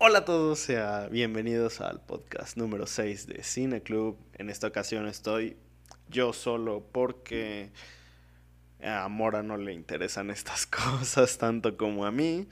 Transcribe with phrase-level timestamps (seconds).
[0.00, 4.16] Hola a todos, sea bienvenidos al podcast número 6 de Cine Club.
[4.34, 5.56] En esta ocasión estoy
[6.08, 7.72] yo solo porque
[8.80, 12.46] a Mora no le interesan estas cosas tanto como a mí.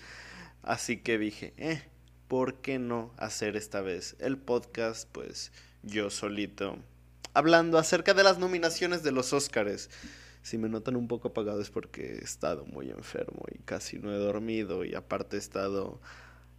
[0.64, 1.84] Así que dije, eh,
[2.26, 5.08] ¿por qué no hacer esta vez el podcast?
[5.12, 5.52] Pues
[5.84, 6.78] yo solito,
[7.32, 9.88] hablando acerca de las nominaciones de los Óscares.
[10.42, 14.12] Si me notan un poco apagado es porque he estado muy enfermo y casi no
[14.12, 16.00] he dormido y aparte he estado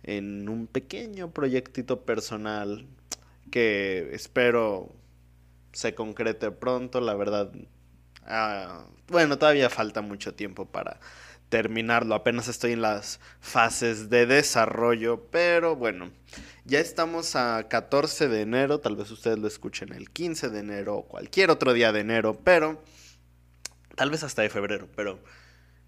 [0.03, 2.87] en un pequeño proyectito personal
[3.51, 4.95] que espero
[5.73, 7.01] se concrete pronto.
[7.01, 7.51] La verdad,
[8.25, 10.99] ah, bueno, todavía falta mucho tiempo para
[11.49, 12.15] terminarlo.
[12.15, 16.11] Apenas estoy en las fases de desarrollo, pero bueno,
[16.65, 18.79] ya estamos a 14 de enero.
[18.79, 22.39] Tal vez ustedes lo escuchen el 15 de enero o cualquier otro día de enero,
[22.43, 22.81] pero
[23.95, 25.19] tal vez hasta de febrero, pero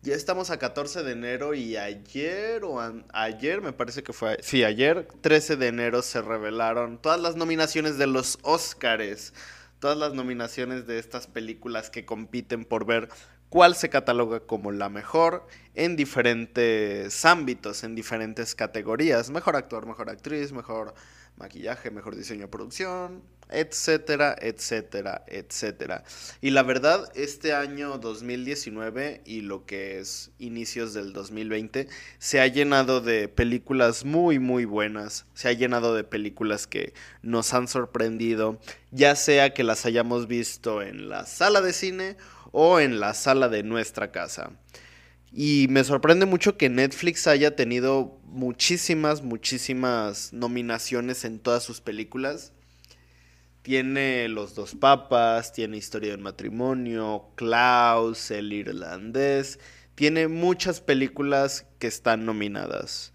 [0.02, 2.80] ya estamos a 14 de enero y ayer o
[3.12, 7.97] ayer me parece que fue, sí, ayer 13 de enero se revelaron todas las nominaciones
[7.97, 9.33] de los Óscares,
[9.80, 13.09] todas las nominaciones de estas películas que compiten por ver
[13.50, 20.09] cuál se cataloga como la mejor en diferentes ámbitos, en diferentes categorías, mejor actor, mejor
[20.09, 20.94] actriz, mejor
[21.36, 26.03] maquillaje, mejor diseño de producción, etcétera, etcétera, etcétera.
[26.42, 31.88] Y la verdad, este año 2019 y lo que es inicios del 2020
[32.20, 37.53] se ha llenado de películas muy, muy buenas, se ha llenado de películas que nos
[37.53, 38.59] han sorprendido,
[38.92, 42.17] ya sea que las hayamos visto en la sala de cine
[42.52, 44.52] o en la sala de nuestra casa.
[45.31, 52.52] Y me sorprende mucho que Netflix haya tenido muchísimas, muchísimas nominaciones en todas sus películas.
[53.70, 59.59] Tiene Los dos papas, tiene Historia del matrimonio, Klaus, El irlandés.
[59.94, 63.14] Tiene muchas películas que están nominadas.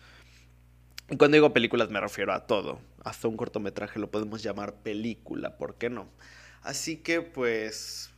[1.10, 2.78] Y cuando digo películas me refiero a todo.
[3.02, 6.06] Hasta un cortometraje lo podemos llamar película, ¿por qué no?
[6.62, 8.12] Así que pues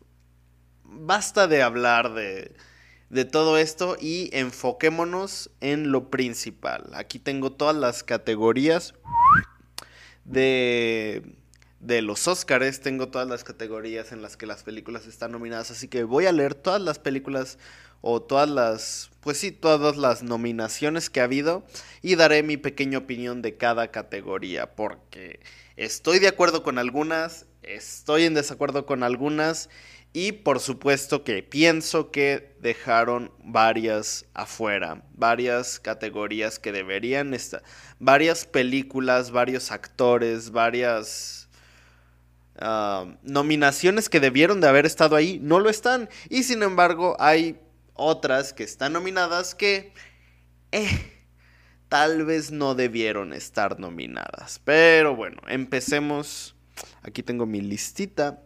[0.85, 2.55] basta de hablar de,
[3.09, 6.91] de todo esto y enfoquémonos en lo principal.
[6.93, 8.93] Aquí tengo todas las categorías
[10.27, 11.35] de,
[11.81, 15.89] de los Oscars, tengo todas las categorías en las que las películas están nominadas, así
[15.89, 17.59] que voy a leer todas las películas
[18.01, 21.67] o todas las, pues sí, todas las nominaciones que ha habido
[22.03, 25.41] y daré mi pequeña opinión de cada categoría, porque
[25.77, 29.69] estoy de acuerdo con algunas, estoy en desacuerdo con algunas
[30.13, 37.63] y por supuesto que pienso que dejaron varias afuera, varias categorías que deberían estar,
[37.99, 41.46] varias películas, varios actores, varias
[42.59, 46.09] ah, nominaciones que debieron de haber estado ahí, no lo están.
[46.29, 47.59] Y sin embargo hay
[47.95, 49.93] otras que están nominadas que
[50.73, 51.17] eh,
[51.89, 54.61] tal vez no debieron estar nominadas.
[54.65, 56.55] Pero bueno, empecemos.
[57.03, 58.43] Aquí tengo mi listita.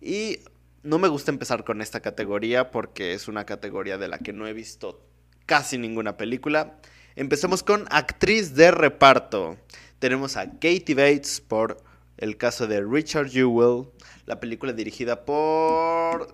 [0.00, 0.40] Y
[0.82, 4.46] no me gusta empezar con esta categoría porque es una categoría de la que no
[4.46, 5.06] he visto
[5.46, 6.78] casi ninguna película.
[7.16, 9.58] Empecemos con actriz de reparto.
[9.98, 11.82] Tenemos a Katie Bates por
[12.22, 13.88] el caso de Richard Jewell,
[14.26, 16.28] la película dirigida por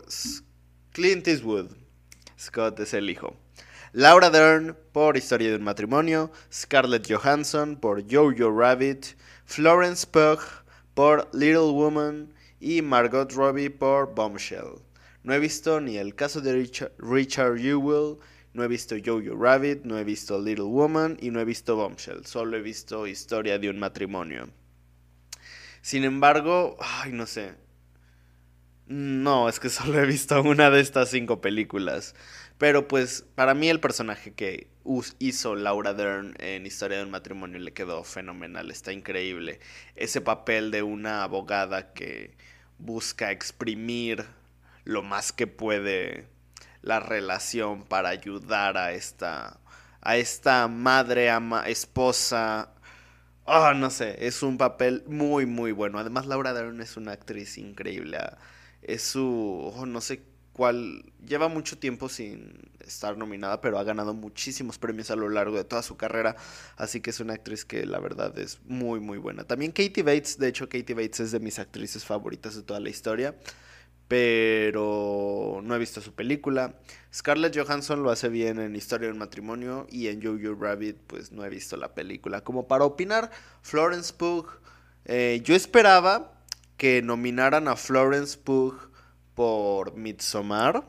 [0.92, 1.70] Clint Eastwood.
[2.38, 3.34] Scott es el hijo.
[3.94, 9.16] Laura Dern por Historia de un matrimonio, Scarlett Johansson por Jojo Rabbit,
[9.46, 10.42] Florence Pugh
[10.92, 14.82] por Little Woman, y Margot Robbie por Bombshell.
[15.22, 18.18] No he visto ni el caso de Richard, Richard Ewell,
[18.52, 22.26] no he visto Jojo Rabbit, no he visto Little Woman y no he visto Bombshell.
[22.26, 24.50] Solo he visto Historia de un matrimonio.
[25.82, 27.54] Sin embargo, ay, no sé.
[28.86, 32.14] No, es que solo he visto una de estas cinco películas.
[32.58, 34.68] Pero pues para mí el personaje que
[35.18, 39.60] hizo Laura Dern en Historia de un matrimonio le quedó fenomenal, está increíble.
[39.94, 42.36] Ese papel de una abogada que
[42.78, 44.24] busca exprimir
[44.84, 46.26] lo más que puede
[46.82, 49.60] la relación para ayudar a esta
[50.00, 52.72] a esta madre ama esposa
[53.48, 55.98] oh, no sé, es un papel muy muy bueno.
[55.98, 58.18] Además Laura Dern es una actriz increíble.
[58.82, 60.22] Es su oh, no sé
[60.58, 65.56] cual lleva mucho tiempo sin estar nominada, pero ha ganado muchísimos premios a lo largo
[65.56, 66.34] de toda su carrera,
[66.76, 69.44] así que es una actriz que la verdad es muy muy buena.
[69.44, 72.88] También Katie Bates, de hecho Katie Bates es de mis actrices favoritas de toda la
[72.88, 73.36] historia,
[74.08, 76.74] pero no he visto su película.
[77.14, 81.30] Scarlett Johansson lo hace bien en Historia de un matrimonio y en Jojo Rabbit pues
[81.30, 82.42] no he visto la película.
[82.42, 83.30] Como para opinar,
[83.62, 84.46] Florence Pugh,
[85.04, 86.42] eh, yo esperaba
[86.78, 88.90] que nominaran a Florence Pugh
[89.34, 90.84] por Midsommar,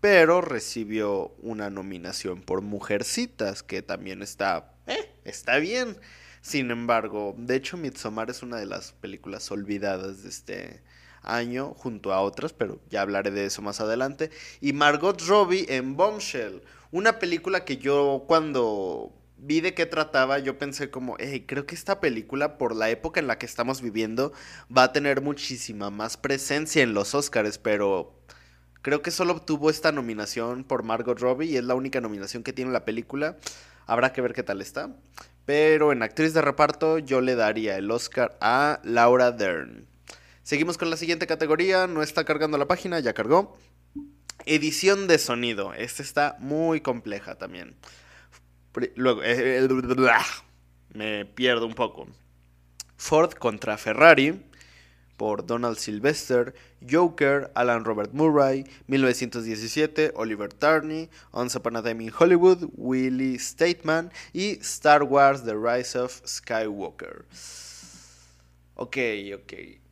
[0.00, 5.98] pero recibió una nominación por Mujercitas, que también está, eh, está bien.
[6.40, 10.82] Sin embargo, de hecho, Midsommar es una de las películas olvidadas de este
[11.22, 14.30] año, junto a otras, pero ya hablaré de eso más adelante.
[14.60, 20.58] Y Margot Robbie en Bombshell, una película que yo cuando vi de qué trataba, yo
[20.58, 24.32] pensé como, hey, creo que esta película, por la época en la que estamos viviendo,
[24.74, 28.18] va a tener muchísima más presencia en los Oscars, pero
[28.82, 32.52] creo que solo obtuvo esta nominación por Margot Robbie y es la única nominación que
[32.52, 33.36] tiene la película.
[33.86, 34.90] Habrá que ver qué tal está.
[35.46, 39.86] Pero en actriz de reparto yo le daría el Oscar a Laura Dern.
[40.48, 43.58] Seguimos con la siguiente categoría, no está cargando la página, ya cargó.
[44.46, 47.76] Edición de sonido, esta está muy compleja también.
[48.94, 49.68] Luego, eh,
[50.94, 52.08] me pierdo un poco.
[52.96, 54.42] Ford contra Ferrari
[55.18, 56.54] por Donald Sylvester,
[56.90, 64.10] Joker, Alan Robert Murray, 1917, Oliver Tarney, Once Upon a Time in Hollywood, Willie Stateman
[64.32, 67.26] y Star Wars The Rise of Skywalker.
[68.76, 68.96] Ok,
[69.34, 69.87] ok.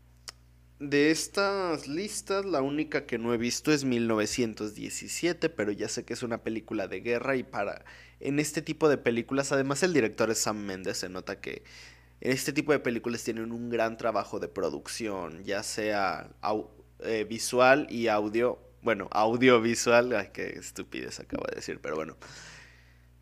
[0.79, 6.13] De estas listas, la única que no he visto es 1917, pero ya sé que
[6.13, 7.85] es una película de guerra y para
[8.21, 11.63] en este tipo de películas, además el director es Sam Mendes, se nota que
[12.21, 16.31] en este tipo de películas tienen un gran trabajo de producción, ya sea
[17.01, 22.17] eh, visual y audio, bueno, audiovisual, ay, qué estupidez acabo de decir, pero bueno.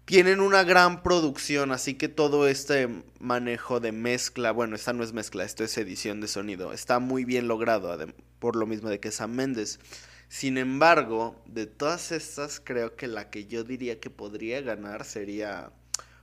[0.04, 2.88] Tienen una gran producción, así que todo este
[3.20, 7.24] manejo de mezcla, bueno, esta no es mezcla, esto es edición de sonido, está muy
[7.24, 7.96] bien logrado,
[8.38, 9.80] por lo mismo de que Sam Mendes.
[10.28, 15.70] Sin embargo, de todas estas, creo que la que yo diría que podría ganar sería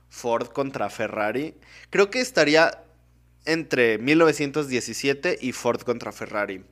[0.08, 1.54] Ford contra Ferrari.
[1.90, 2.84] Creo que estaría
[3.46, 6.64] entre 1917 y Ford contra Ferrari.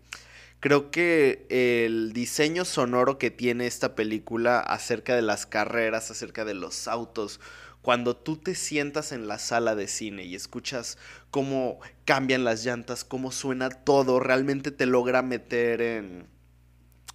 [0.60, 6.52] Creo que el diseño sonoro que tiene esta película acerca de las carreras, acerca de
[6.52, 7.40] los autos,
[7.80, 10.98] cuando tú te sientas en la sala de cine y escuchas
[11.30, 16.28] cómo cambian las llantas, cómo suena todo, realmente te logra meter en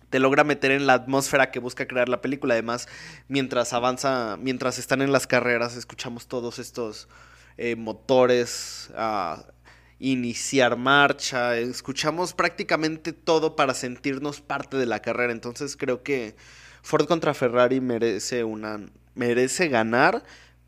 [0.09, 2.53] te logra meter en la atmósfera que busca crear la película.
[2.53, 2.88] Además,
[3.27, 7.09] mientras avanza, mientras están en las carreras, escuchamos todos estos
[7.57, 9.45] eh, motores a
[10.00, 15.31] iniciar marcha, escuchamos prácticamente todo para sentirnos parte de la carrera.
[15.31, 16.36] Entonces creo que
[16.81, 18.80] Ford contra Ferrari merece una
[19.15, 20.24] merece ganar,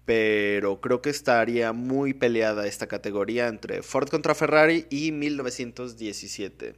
[0.06, 6.76] pero creo que estaría muy peleada esta categoría entre Ford contra Ferrari y 1917.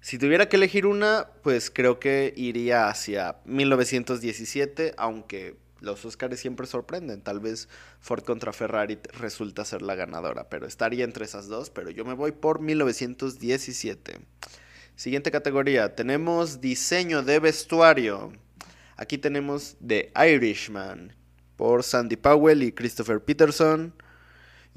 [0.00, 6.66] Si tuviera que elegir una, pues creo que iría hacia 1917, aunque los Oscars siempre
[6.66, 7.20] sorprenden.
[7.20, 7.68] Tal vez
[8.00, 12.14] Ford contra Ferrari resulta ser la ganadora, pero estaría entre esas dos, pero yo me
[12.14, 14.20] voy por 1917.
[14.96, 18.32] Siguiente categoría, tenemos diseño de vestuario.
[18.96, 21.14] Aquí tenemos The Irishman
[21.56, 23.94] por Sandy Powell y Christopher Peterson.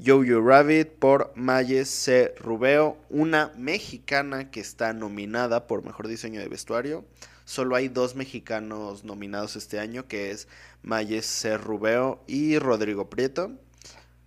[0.04, 2.34] Jojo Rabbit por Maye C.
[2.38, 7.06] Rubeo, una mexicana que está nominada por Mejor Diseño de Vestuario.
[7.46, 10.48] Solo hay dos mexicanos nominados este año, que es
[10.82, 11.56] Maye C.
[11.56, 13.52] Rubeo y Rodrigo Prieto.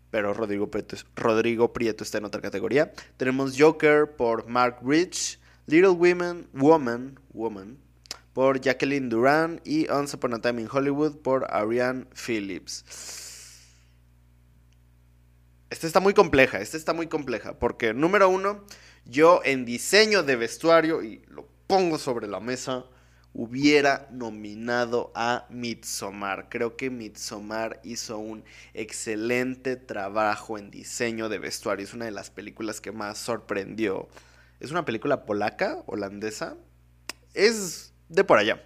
[0.09, 2.93] Pero Rodrigo Prieto, Prieto está en otra categoría.
[3.17, 5.37] Tenemos Joker por Mark Rich,
[5.67, 7.77] Little Women, Woman, Woman
[8.33, 12.85] por Jacqueline Duran y Once Upon a Time in Hollywood por Ariane Phillips.
[15.69, 18.63] Esta está muy compleja, esta está muy compleja, porque número uno,
[19.03, 22.85] yo en diseño de vestuario, y lo pongo sobre la mesa,
[23.33, 26.47] hubiera nominado a Midsommar.
[26.49, 28.43] Creo que Midsommar hizo un
[28.73, 31.85] excelente trabajo en diseño de vestuario.
[31.85, 34.09] Es una de las películas que más sorprendió.
[34.59, 36.57] Es una película polaca, holandesa.
[37.33, 38.63] Es de por allá.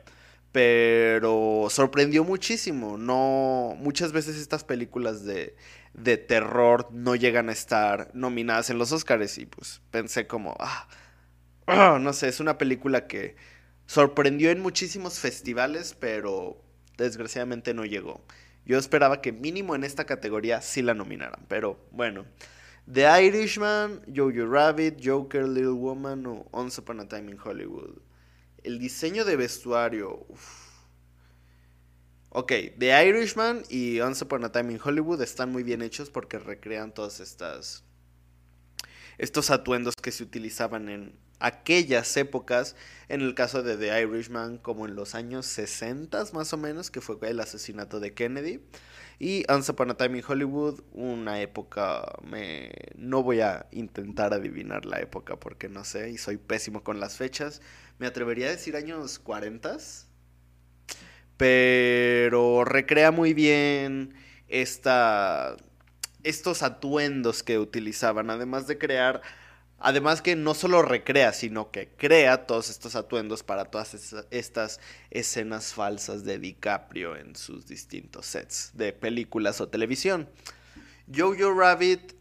[0.51, 2.97] Pero sorprendió muchísimo.
[2.97, 3.75] No.
[3.77, 5.55] Muchas veces estas películas de
[5.93, 10.87] de terror no llegan a estar nominadas en los Oscars y pues pensé como, ah,
[11.67, 13.35] ah, no sé, es una película que
[13.93, 16.57] sorprendió en muchísimos festivales, pero
[16.97, 18.25] desgraciadamente no llegó.
[18.65, 22.25] Yo esperaba que mínimo en esta categoría sí la nominaran, pero bueno.
[22.91, 28.01] The Irishman, Jojo Rabbit, Joker, Little Woman o Once Upon a Time in Hollywood.
[28.63, 30.25] El diseño de vestuario,
[32.31, 36.39] Ok, The Irishman y Once Upon a Time in Hollywood están muy bien hechos porque
[36.39, 37.83] recrean todas estas
[39.19, 42.75] estos atuendos que se utilizaban en aquellas épocas,
[43.09, 47.01] en el caso de The Irishman como en los años 60 más o menos, que
[47.01, 48.61] fue el asesinato de Kennedy,
[49.19, 52.71] y Once Upon a Time in Hollywood, una época, me...
[52.95, 57.17] no voy a intentar adivinar la época porque no sé y soy pésimo con las
[57.17, 57.61] fechas,
[57.99, 59.77] me atrevería a decir años 40
[61.37, 64.13] pero recrea muy bien
[64.47, 65.57] esta
[66.23, 69.21] estos atuendos que utilizaban, además de crear,
[69.83, 74.79] además que no solo recrea, sino que crea todos estos atuendos para todas estas
[75.11, 80.29] escenas falsas de DiCaprio en sus distintos sets de películas o televisión.
[81.13, 82.13] Jojo Rabbit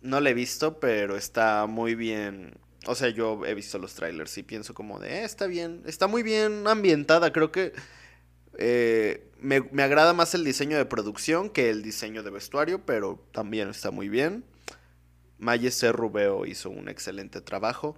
[0.00, 2.54] no la he visto, pero está muy bien.
[2.86, 6.06] O sea, yo he visto los trailers y pienso como de, eh, está bien, está
[6.06, 7.72] muy bien ambientada, creo que
[8.56, 13.68] eh, me, agrada más el diseño de producción que el diseño de vestuario, pero también
[13.68, 14.44] está muy bien.
[15.40, 15.90] Maye C.
[15.90, 17.96] Rubeo hizo un excelente trabajo.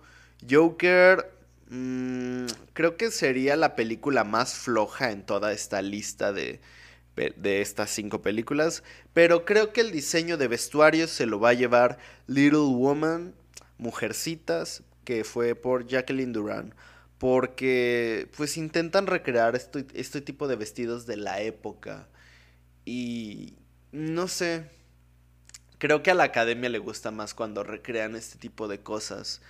[0.49, 1.31] Joker,
[1.69, 6.61] mm, creo que sería la película más floja en toda esta lista de,
[7.17, 8.83] de estas cinco películas,
[9.13, 13.35] pero creo que el diseño de vestuario se lo va a llevar Little Woman,
[13.79, 16.75] Mujercitas, que fue por Jacqueline Duran
[17.23, 22.09] porque pues intentan recrear este, este tipo de vestidos de la época
[22.85, 23.55] y
[23.93, 24.65] no sé,
[25.83, 29.43] creo que a la academia le gusta más cuando recrean este tipo de cosas.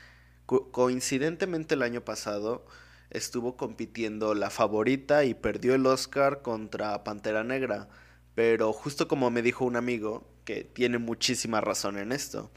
[0.46, 2.64] coincidentemente el año pasado
[3.10, 7.90] estuvo compitiendo la favorita y perdió el Oscar contra Pantera Negra,
[8.34, 12.50] pero justo como me dijo un amigo, que tiene muchísima razón en esto,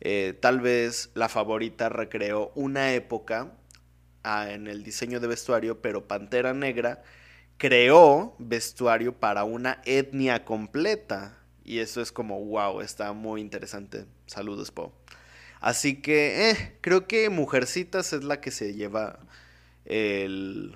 [0.00, 3.52] eh, tal vez la favorita recreó una época
[4.24, 7.02] en el diseño de vestuario, pero Pantera Negra
[7.58, 11.37] creó vestuario para una etnia completa.
[11.68, 14.06] Y eso es como, wow, está muy interesante.
[14.24, 14.90] Saludos, Po.
[15.60, 19.18] Así que, eh, creo que Mujercitas es la que se lleva
[19.84, 20.74] el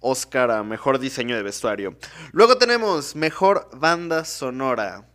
[0.00, 1.94] Oscar a Mejor Diseño de Vestuario.
[2.32, 5.06] Luego tenemos Mejor Banda Sonora.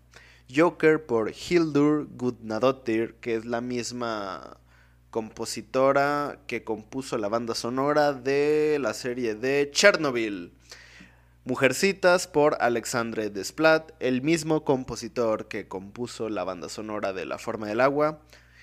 [0.56, 4.60] Joker por Hildur Gudnadottir, que es la misma
[5.10, 10.55] compositora que compuso la banda sonora de la serie de Chernobyl.
[11.48, 17.68] Mujercitas por Alexandre Desplat, el mismo compositor que compuso la banda sonora de La forma
[17.68, 18.20] del agua.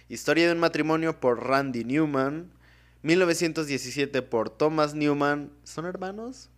[0.08, 2.52] Historia de un matrimonio por Randy Newman.
[3.02, 5.52] 1917 por Thomas Newman.
[5.62, 6.50] ¿Son hermanos?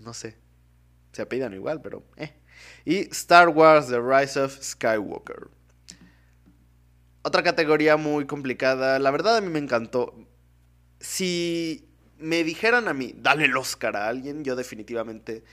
[0.00, 0.38] No sé.
[1.12, 2.32] Se apellidan igual, pero eh.
[2.84, 5.50] Y Star Wars The Rise of Skywalker.
[7.22, 8.98] Otra categoría muy complicada.
[8.98, 10.26] La verdad a mí me encantó.
[10.98, 15.44] Si me dijeran a mí, dale el Oscar a alguien, yo definitivamente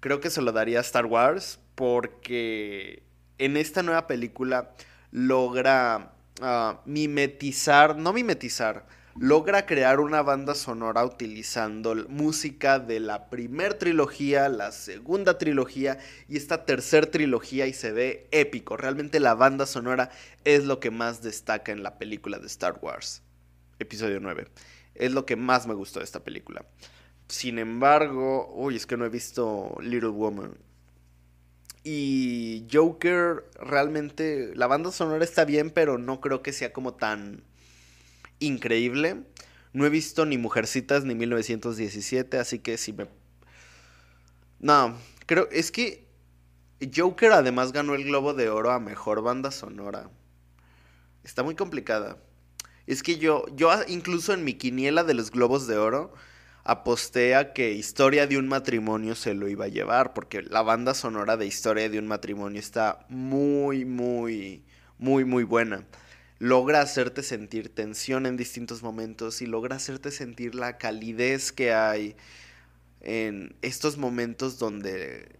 [0.00, 3.02] creo que se lo daría a Star Wars porque
[3.38, 4.74] en esta nueva película
[5.10, 8.86] logra ah, mimetizar, no mimetizar,
[9.18, 16.36] logra crear una banda sonora utilizando música de la primer trilogía, la segunda trilogía y
[16.36, 18.76] esta tercera trilogía y se ve épico.
[18.76, 20.10] Realmente la banda sonora
[20.44, 23.22] es lo que más destaca en la película de Star Wars,
[23.78, 24.48] episodio 9.
[24.98, 26.64] Es lo que más me gustó de esta película.
[27.28, 30.56] Sin embargo, uy, es que no he visto Little Woman.
[31.82, 37.44] Y Joker, realmente, la banda sonora está bien, pero no creo que sea como tan
[38.40, 39.22] increíble.
[39.72, 43.06] No he visto ni Mujercitas ni 1917, así que si me...
[44.58, 46.06] No, creo, es que
[46.94, 50.10] Joker además ganó el Globo de Oro a Mejor Banda Sonora.
[51.24, 52.18] Está muy complicada.
[52.86, 56.12] Es que yo, yo incluso en mi quiniela de los Globos de Oro
[56.62, 60.94] aposté a que Historia de un matrimonio se lo iba a llevar, porque la banda
[60.94, 64.64] sonora de Historia de un matrimonio está muy, muy,
[64.98, 65.84] muy, muy buena.
[66.38, 72.16] Logra hacerte sentir tensión en distintos momentos y logra hacerte sentir la calidez que hay
[73.00, 75.38] en estos momentos donde,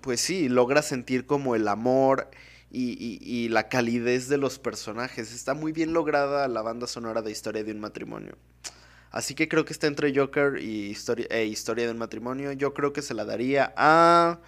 [0.00, 2.30] pues sí, logra sentir como el amor
[2.70, 5.32] y, la calidez de los personajes.
[5.32, 8.36] Está muy bien lograda la banda sonora de Historia de un matrimonio.
[9.10, 12.52] Así que creo que está entre Joker y Historia, e Historia de un matrimonio.
[12.52, 14.40] Yo creo que se la daría a...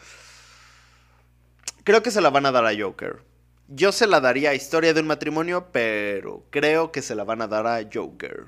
[1.82, 3.22] Creo que se la van a dar a Joker.
[3.68, 7.40] Yo se la daría a Historia de un matrimonio, pero creo que se la van
[7.40, 8.46] a dar a Joker.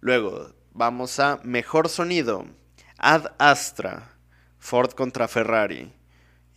[0.00, 2.46] Luego, vamos a Mejor Sonido.
[2.98, 4.14] Ad Astra.
[4.58, 5.92] Ford contra Ferrari.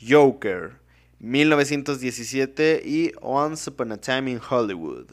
[0.01, 0.80] Joker.
[1.21, 5.11] 1917 y Once Upon a Time in Hollywood.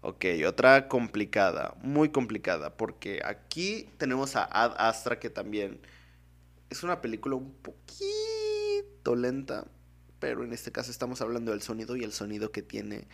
[0.00, 5.80] Ok, otra complicada, muy complicada, porque aquí tenemos a Ad Astra que también
[6.70, 9.68] es una película un poquito lenta,
[10.18, 13.06] pero en este caso estamos hablando del sonido y el sonido que tiene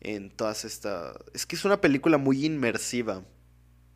[0.00, 1.16] en todas estas...
[1.32, 3.24] Es que es una película muy inmersiva.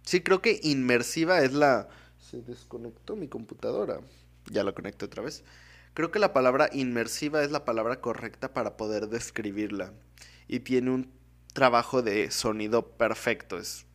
[0.03, 1.89] Sí, creo que inmersiva es la...
[2.19, 4.01] Se desconectó mi computadora.
[4.51, 5.45] Ya la conecto otra vez.
[5.95, 9.93] Creo que la palabra inmersiva es la palabra correcta para poder describirla.
[10.47, 11.13] Y tiene un
[11.53, 13.59] trabajo de sonido perfecto.
[13.59, 13.87] Es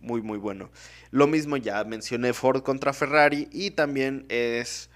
[0.00, 0.70] muy, muy bueno.
[1.10, 4.90] Lo mismo ya mencioné Ford contra Ferrari y también es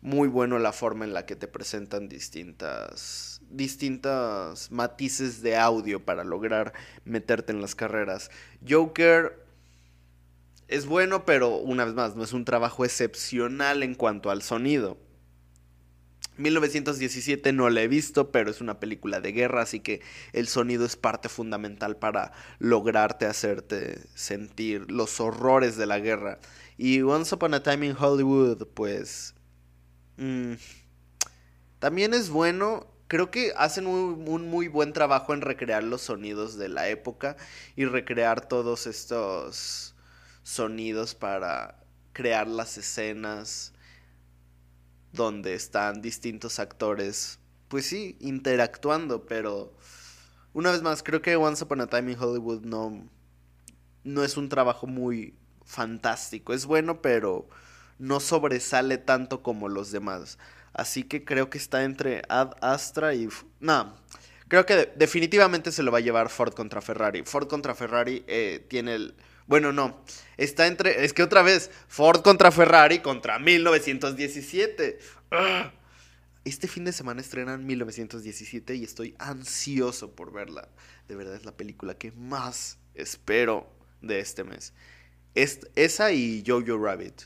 [0.00, 6.24] muy bueno la forma en la que te presentan distintas distintas matices de audio para
[6.24, 6.72] lograr
[7.04, 8.30] meterte en las carreras.
[8.68, 9.44] Joker
[10.68, 14.98] es bueno, pero una vez más, no es un trabajo excepcional en cuanto al sonido.
[16.36, 20.02] 1917 no la he visto, pero es una película de guerra, así que
[20.32, 26.38] el sonido es parte fundamental para lograrte hacerte sentir los horrores de la guerra.
[26.76, 29.34] Y Once Upon a Time in Hollywood, pues...
[30.18, 30.54] Mm,
[31.78, 32.86] también es bueno.
[33.08, 37.36] Creo que hacen un, un, muy buen trabajo en recrear los sonidos de la época
[37.76, 39.94] y recrear todos estos
[40.42, 43.72] sonidos para crear las escenas
[45.12, 49.74] donde están distintos actores, pues sí, interactuando, pero
[50.56, 53.06] una vez más, creo que Once Upon a Time in Hollywood no,
[54.04, 55.34] no es un trabajo muy
[55.66, 56.54] fantástico.
[56.54, 57.46] Es bueno, pero
[57.98, 60.38] no sobresale tanto como los demás.
[60.72, 63.28] Así que creo que está entre Ad Astra y...
[63.60, 63.96] No,
[64.48, 67.22] creo que definitivamente se lo va a llevar Ford contra Ferrari.
[67.22, 69.14] Ford contra Ferrari eh, tiene el...
[69.46, 70.02] Bueno, no.
[70.36, 71.04] Está entre...
[71.04, 74.98] Es que otra vez, Ford contra Ferrari contra 1917.
[75.30, 75.72] ¡Ah!
[76.44, 80.68] Este fin de semana estrenan 1917 y estoy ansioso por verla.
[81.08, 83.68] De verdad es la película que más espero
[84.00, 84.72] de este mes.
[85.34, 87.22] Es, esa y Jojo Rabbit.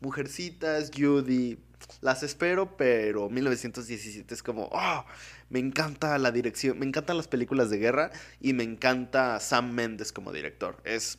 [0.00, 1.58] Mujercitas, Judy,
[2.00, 5.04] las espero, pero 1917 es como, oh,
[5.50, 10.12] me encanta la dirección, me encantan las películas de guerra y me encanta Sam Mendes
[10.12, 10.80] como director.
[10.84, 11.18] Es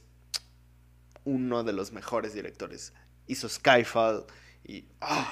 [1.26, 2.94] uno de los mejores directores.
[3.28, 4.26] Hizo Skyfall
[4.64, 5.28] y, oh,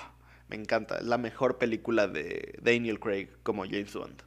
[0.50, 0.98] me encanta.
[0.98, 4.22] Es la mejor película de Daniel Craig como James Bond.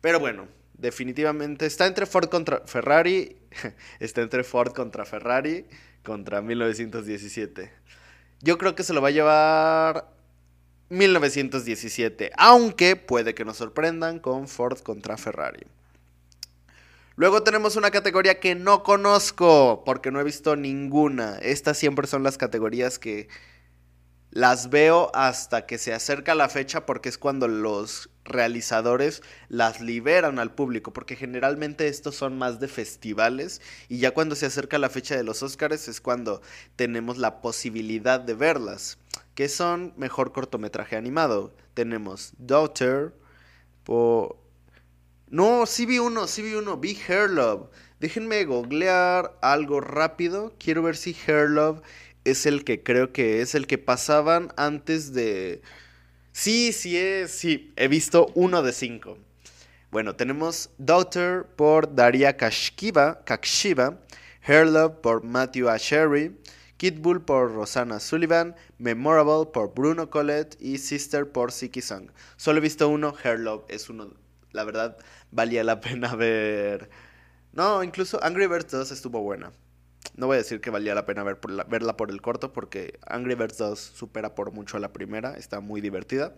[0.00, 3.36] Pero bueno, definitivamente está entre Ford contra Ferrari,
[4.00, 5.66] está entre Ford contra Ferrari
[6.02, 7.70] contra 1917.
[8.40, 10.12] Yo creo que se lo va a llevar
[10.90, 15.66] 1917, aunque puede que nos sorprendan con Ford contra Ferrari.
[17.18, 21.36] Luego tenemos una categoría que no conozco porque no he visto ninguna.
[21.38, 23.26] Estas siempre son las categorías que
[24.30, 30.38] las veo hasta que se acerca la fecha porque es cuando los realizadores las liberan
[30.38, 34.88] al público, porque generalmente estos son más de festivales y ya cuando se acerca la
[34.88, 36.40] fecha de los Oscars es cuando
[36.76, 38.96] tenemos la posibilidad de verlas
[39.34, 41.52] que son mejor cortometraje animado.
[41.74, 43.12] Tenemos Daughter,
[43.82, 44.47] por...
[45.30, 47.68] No, sí vi uno, sí vi uno, vi Hair Love.
[48.00, 50.54] Déjenme googlear algo rápido.
[50.58, 51.82] Quiero ver si Hair Love
[52.24, 55.60] es el que creo que es el que pasaban antes de...
[56.32, 59.18] Sí, sí es, sí, he visto uno de cinco.
[59.90, 63.98] Bueno, tenemos Daughter por Daria Kashkiva, Kakshiva,
[64.46, 66.34] Hair Love por Matthew Ashery,
[66.78, 72.10] Kid Bull por Rosanna Sullivan, Memorable por Bruno Colette y Sister por Siki Song.
[72.38, 74.14] Solo he visto uno, Hair Love es uno,
[74.52, 74.96] la verdad
[75.30, 76.90] valía la pena ver.
[77.52, 79.52] No, incluso Angry Birds 2 estuvo buena.
[80.16, 83.34] No voy a decir que valía la pena ver verla por el corto porque Angry
[83.34, 86.34] Birds 2 supera por mucho a la primera, está muy divertida.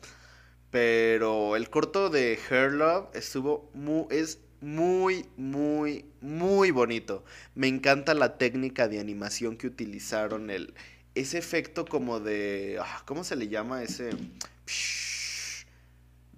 [0.71, 7.25] Pero el corto de Hair Love estuvo muy, es muy, muy, muy bonito.
[7.55, 10.75] Me encanta la técnica de animación que utilizaron, el,
[11.15, 12.79] ese efecto como de...
[12.81, 14.11] Ah, ¿Cómo se le llama ese?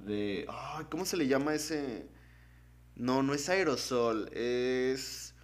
[0.03, 0.47] De...
[0.91, 2.07] ¿Cómo se le llama ese?
[2.95, 5.35] No, no es aerosol, es...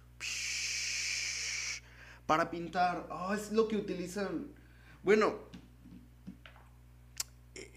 [2.25, 3.07] Para pintar.
[3.09, 4.53] Ah, es lo que utilizan.
[5.01, 5.49] Bueno,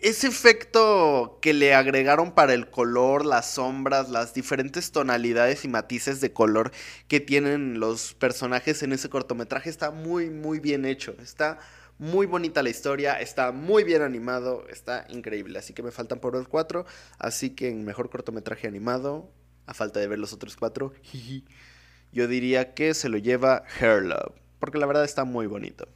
[0.03, 6.21] ese efecto que le agregaron para el color, las sombras, las diferentes tonalidades y matices
[6.21, 6.73] de color
[7.07, 11.15] que tienen los personajes en ese cortometraje está muy, muy bien hecho.
[11.23, 11.61] Está
[11.99, 15.59] muy bonita la historia, está muy bien animado, está increíble.
[15.59, 16.87] Así que me faltan por ver cuatro.
[17.19, 19.31] Así que en mejor cortometraje animado,
[19.67, 20.93] a falta de ver los otros cuatro,
[22.13, 25.89] yo diría que se lo lleva Hair Love, porque la verdad está muy bonito.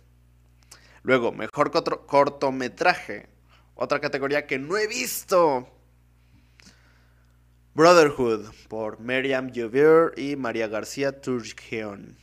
[1.02, 1.70] Luego, mejor
[2.06, 3.28] cortometraje
[3.76, 5.68] otra categoría que no he visto.
[7.74, 12.16] Brotherhood por Miriam Jovier y María García Turgeon.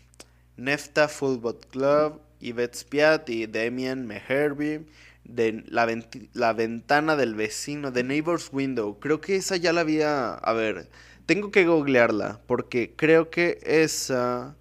[0.57, 4.85] Nefta Football Club, Yvette Spiat y Damien Meherby.
[5.23, 5.87] De la,
[6.33, 8.99] la, ventana del vecino, The Neighbor's Window.
[8.99, 10.33] Creo que esa ya la había.
[10.33, 10.89] A ver,
[11.25, 12.41] tengo que googlearla.
[12.45, 14.55] Porque creo que esa.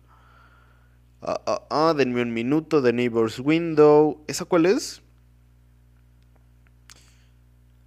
[1.21, 2.81] Ah, ah, ah, denme un minuto.
[2.81, 4.25] The Neighbor's Window.
[4.29, 5.03] ¿Esa cuál es?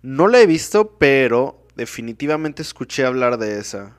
[0.01, 3.97] No la he visto, pero definitivamente escuché hablar de esa.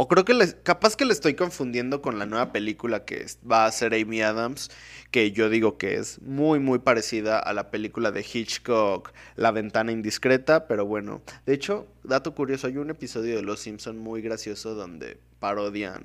[0.00, 3.66] O creo que les, capaz que le estoy confundiendo con la nueva película que va
[3.66, 4.70] a ser Amy Adams,
[5.10, 9.90] que yo digo que es muy muy parecida a la película de Hitchcock, La ventana
[9.90, 14.76] indiscreta, pero bueno, de hecho, dato curioso, hay un episodio de Los Simpson muy gracioso
[14.76, 16.04] donde parodian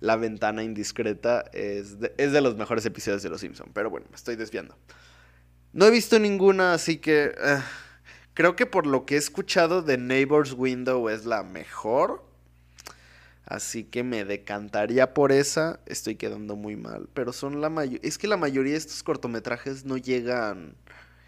[0.00, 4.04] La ventana indiscreta, es de, es de los mejores episodios de Los Simpson, pero bueno,
[4.10, 4.76] me estoy desviando.
[5.72, 7.62] No he visto ninguna, así que eh,
[8.34, 12.26] creo que por lo que he escuchado de Neighbor's Window es la mejor.
[13.46, 15.78] Así que me decantaría por esa.
[15.86, 17.08] Estoy quedando muy mal.
[17.14, 18.00] Pero son la mayoría.
[18.02, 20.74] Es que la mayoría de estos cortometrajes no llegan.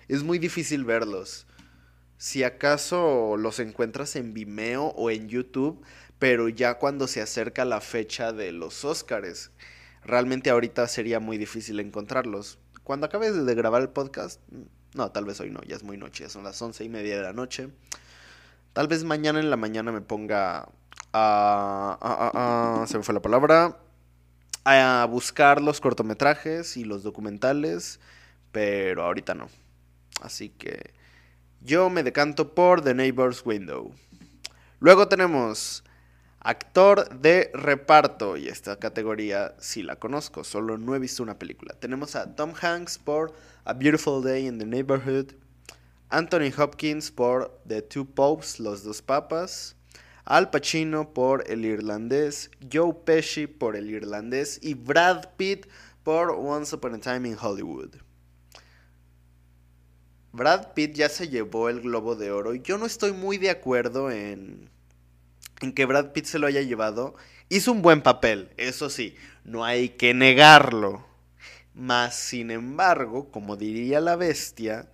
[0.08, 1.46] Es muy difícil verlos.
[2.16, 5.80] Si acaso los encuentras en Vimeo o en YouTube.
[6.18, 9.52] Pero ya cuando se acerca la fecha de los Oscars.
[10.04, 12.58] Realmente ahorita sería muy difícil encontrarlos.
[12.82, 14.40] Cuando acabes de grabar el podcast.
[14.94, 15.60] No, tal vez hoy no.
[15.62, 16.24] Ya es muy noche.
[16.24, 17.68] Ya son las once y media de la noche.
[18.72, 20.68] Tal vez mañana en la mañana me ponga
[21.12, 23.78] a, se me fue la palabra,
[24.64, 28.00] a buscar los cortometrajes y los documentales,
[28.52, 29.48] pero ahorita no.
[30.20, 30.92] Así que
[31.60, 33.92] yo me decanto por The Neighbor's Window.
[34.80, 35.84] Luego tenemos
[36.40, 41.74] actor de reparto, y esta categoría sí la conozco, solo no he visto una película.
[41.74, 45.32] Tenemos a Tom Hanks por A Beautiful Day in the Neighborhood,
[46.10, 49.76] Anthony Hopkins por The Two Popes, Los Dos Papas,
[50.28, 55.66] al Pacino por El Irlandés, Joe Pesci por El Irlandés y Brad Pitt
[56.02, 57.94] por Once Upon a Time in Hollywood.
[60.32, 63.48] Brad Pitt ya se llevó el Globo de Oro y yo no estoy muy de
[63.48, 64.68] acuerdo en,
[65.62, 67.14] en que Brad Pitt se lo haya llevado.
[67.48, 71.06] Hizo un buen papel, eso sí, no hay que negarlo.
[71.72, 74.90] Mas, sin embargo, como diría la bestia,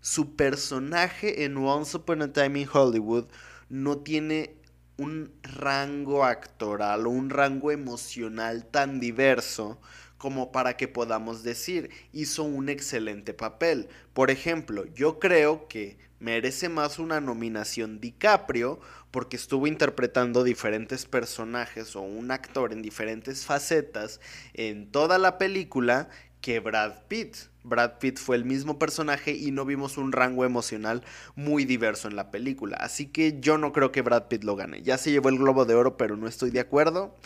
[0.00, 3.26] su personaje en Once Upon a Time in Hollywood
[3.74, 4.54] no tiene
[4.98, 9.80] un rango actoral o un rango emocional tan diverso
[10.16, 13.88] como para que podamos decir hizo un excelente papel.
[14.12, 18.78] Por ejemplo, yo creo que merece más una nominación DiCaprio
[19.10, 24.20] porque estuvo interpretando diferentes personajes o un actor en diferentes facetas
[24.52, 26.08] en toda la película
[26.44, 27.36] que Brad Pitt.
[27.62, 31.02] Brad Pitt fue el mismo personaje y no vimos un rango emocional
[31.36, 32.76] muy diverso en la película.
[32.76, 34.82] Así que yo no creo que Brad Pitt lo gane.
[34.82, 37.16] Ya se llevó el Globo de Oro, pero no estoy de acuerdo.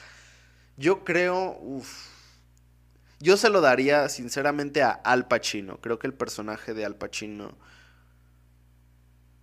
[0.76, 1.58] Yo creo...
[3.18, 5.80] yo se lo daría sinceramente a Al Pacino.
[5.80, 7.58] Creo que el personaje de Al Pacino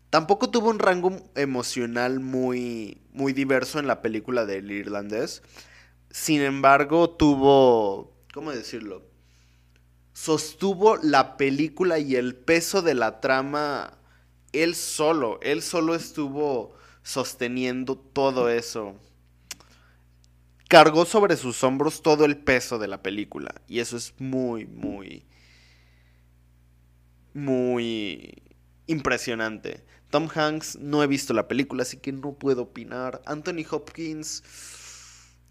[0.10, 5.44] tampoco tuvo un rango emocional muy, muy diverso en la película del irlandés.
[6.12, 9.14] Sin embargo, tuvo, ¿cómo decirlo?
[10.15, 13.97] Sostuvo la película y el peso de la trama
[14.54, 16.73] él solo, él solo estuvo
[17.04, 18.95] sosteniendo todo eso.
[20.69, 25.25] Cargó sobre sus hombros todo el peso de la película y eso es muy, muy,
[27.34, 28.41] muy
[28.88, 29.84] impresionante.
[30.10, 33.21] Tom Hanks no he visto la película, así que no puedo opinar.
[33.25, 34.43] Anthony Hopkins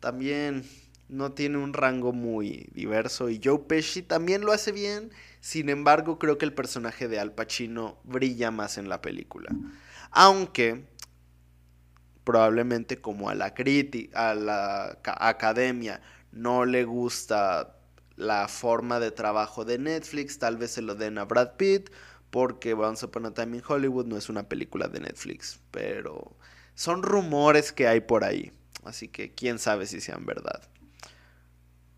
[0.01, 0.65] también
[1.09, 6.19] no tiene un rango muy diverso y Joe Pesci también lo hace bien, sin embargo
[6.19, 9.51] creo que el personaje de Al Pacino brilla más en la película.
[10.11, 10.87] Aunque
[12.25, 16.01] probablemente como a la crítica, a la academia
[16.33, 17.77] no le gusta
[18.17, 21.91] la forma de trabajo de Netflix, tal vez se lo den a Brad Pitt,
[22.31, 26.37] porque Once Upon a Time in Hollywood no es una película de Netflix, pero
[26.75, 28.53] son rumores que hay por ahí,
[28.85, 30.63] así que quién sabe si sean verdad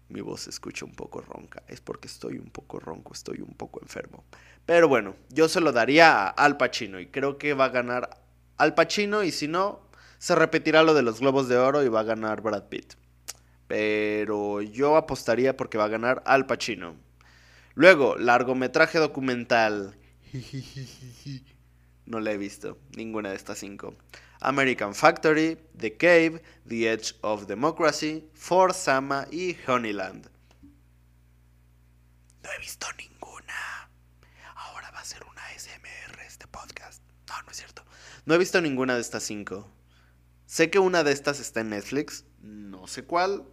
[0.09, 1.63] mi voz se escucha un poco ronca.
[1.69, 4.25] Es porque estoy un poco ronco, estoy un poco enfermo.
[4.65, 8.23] Pero bueno, yo se lo daría a Al Pacino y creo que va a ganar
[8.57, 9.81] Al Pacino y si no,
[10.19, 12.95] se repetirá lo de los Globos de Oro y va a ganar Brad Pitt.
[13.69, 16.97] Pero yo apostaría porque va a ganar Al Pacino.
[17.75, 19.97] Luego, largometraje documental.
[22.07, 23.97] No le he visto ninguna de estas cinco.
[24.41, 30.29] American Factory, The Cave, The Edge of Democracy, For Sama y Honeyland.
[32.43, 33.89] No he visto ninguna.
[34.55, 37.03] Ahora va a ser una SMR este podcast.
[37.29, 37.85] No, no es cierto.
[38.25, 39.71] No he visto ninguna de estas cinco.
[40.47, 42.25] Sé que una de estas está en Netflix.
[42.41, 43.45] No sé cuál.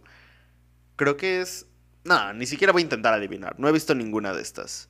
[0.96, 1.66] Creo que es...
[2.04, 3.58] No, ni siquiera voy a intentar adivinar.
[3.58, 4.88] No he visto ninguna de estas.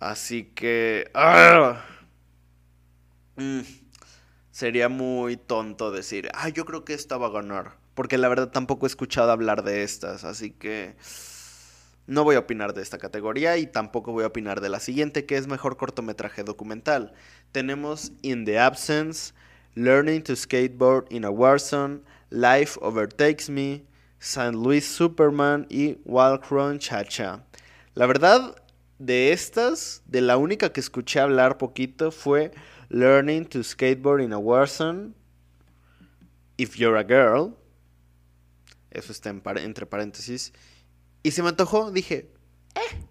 [0.00, 1.10] Así que...
[1.14, 1.84] ¡ah!
[3.36, 3.77] Mm
[4.58, 7.76] sería muy tonto decir, ah, yo creo que esta va a ganar.
[7.94, 10.96] Porque la verdad tampoco he escuchado hablar de estas, así que
[12.08, 15.26] no voy a opinar de esta categoría y tampoco voy a opinar de la siguiente,
[15.26, 17.12] que es mejor cortometraje documental.
[17.52, 19.32] Tenemos In the Absence,
[19.76, 23.84] Learning to Skateboard in a Warzone, Life Overtakes Me,
[24.18, 24.54] St.
[24.54, 27.44] Louis Superman y Walk Run Cha Cha.
[27.94, 28.56] La verdad,
[28.98, 32.50] de estas, de la única que escuché hablar poquito fue
[32.90, 35.12] Learning to Skateboard in a Warzone,
[36.56, 37.56] If You're a Girl.
[38.90, 40.52] Eso está entre paréntesis.
[41.22, 42.30] Y se me antojó, dije,
[42.74, 43.06] eh,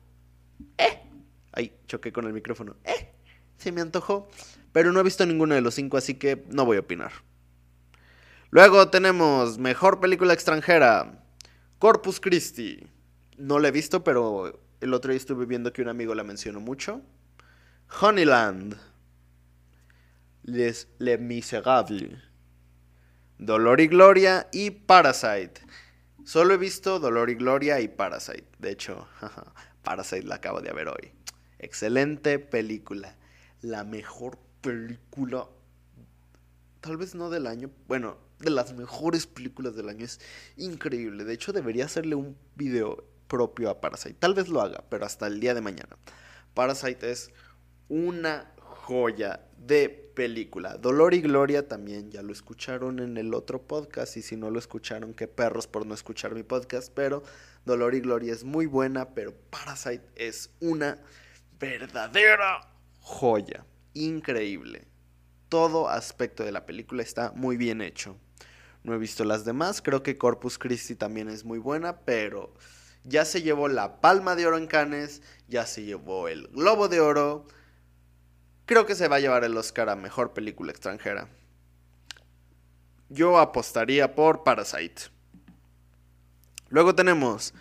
[0.77, 1.03] eh.
[1.51, 2.75] Ay, choqué con el micrófono.
[2.83, 3.13] Eh,
[3.57, 4.27] se me antojó.
[4.71, 7.11] Pero no he visto ninguno de los cinco, así que no voy a opinar.
[8.49, 11.23] Luego tenemos Mejor Película Extranjera.
[11.79, 12.87] Corpus Christi.
[13.37, 16.59] No la he visto, pero el otro día estuve viendo que un amigo la mencionó
[16.59, 17.01] mucho.
[18.01, 18.77] Honeyland.
[20.47, 22.21] Les Le Miserable.
[23.38, 25.55] Dolor y Gloria y Parasite.
[26.23, 28.47] Solo he visto Dolor y Gloria y Parasite.
[28.57, 29.10] De hecho,
[29.83, 31.12] Parasite la acabo de ver hoy.
[31.60, 33.17] Excelente película.
[33.60, 35.49] La mejor película.
[36.79, 37.69] Tal vez no del año.
[37.89, 40.05] Bueno, de las mejores películas del año.
[40.05, 40.21] Es
[40.55, 41.25] increíble.
[41.25, 44.15] De hecho, debería hacerle un video propio a Parasite.
[44.17, 45.97] Tal vez lo haga, pero hasta el día de mañana.
[46.53, 47.31] Parasite es
[47.89, 50.77] una joya de película.
[50.77, 54.58] Dolor y Gloria también ya lo escucharon en el otro podcast y si no lo
[54.58, 57.21] escucharon, qué perros por no escuchar mi podcast, pero
[57.65, 60.97] Dolor y Gloria es muy buena, pero Parasite es una
[61.60, 62.67] verdadera
[62.99, 64.88] joya, increíble.
[65.49, 68.17] Todo aspecto de la película está muy bien hecho.
[68.82, 72.56] No he visto las demás, creo que Corpus Christi también es muy buena, pero
[73.03, 77.01] ya se llevó la palma de oro en Cannes, ya se llevó el globo de
[77.01, 77.45] oro.
[78.67, 81.30] Creo que se va a llevar el Oscar a mejor película extranjera.
[83.08, 85.03] Yo apostaría por Parasite.
[86.67, 87.53] Luego tenemos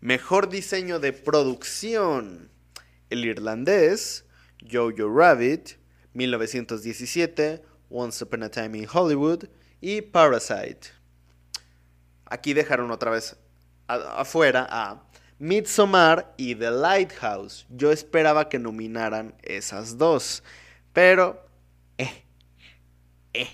[0.00, 2.48] mejor diseño de producción.
[3.10, 4.24] El irlandés,
[4.72, 5.72] Jojo Rabbit,
[6.14, 9.44] 1917, Once Upon a Time in Hollywood
[9.82, 10.92] y Parasite.
[12.24, 13.36] Aquí dejaron otra vez
[13.86, 15.02] afuera a
[15.38, 17.66] Midsommar y The Lighthouse.
[17.70, 20.42] Yo esperaba que nominaran esas dos,
[20.92, 21.44] pero
[21.98, 22.24] eh,
[23.32, 23.48] eh.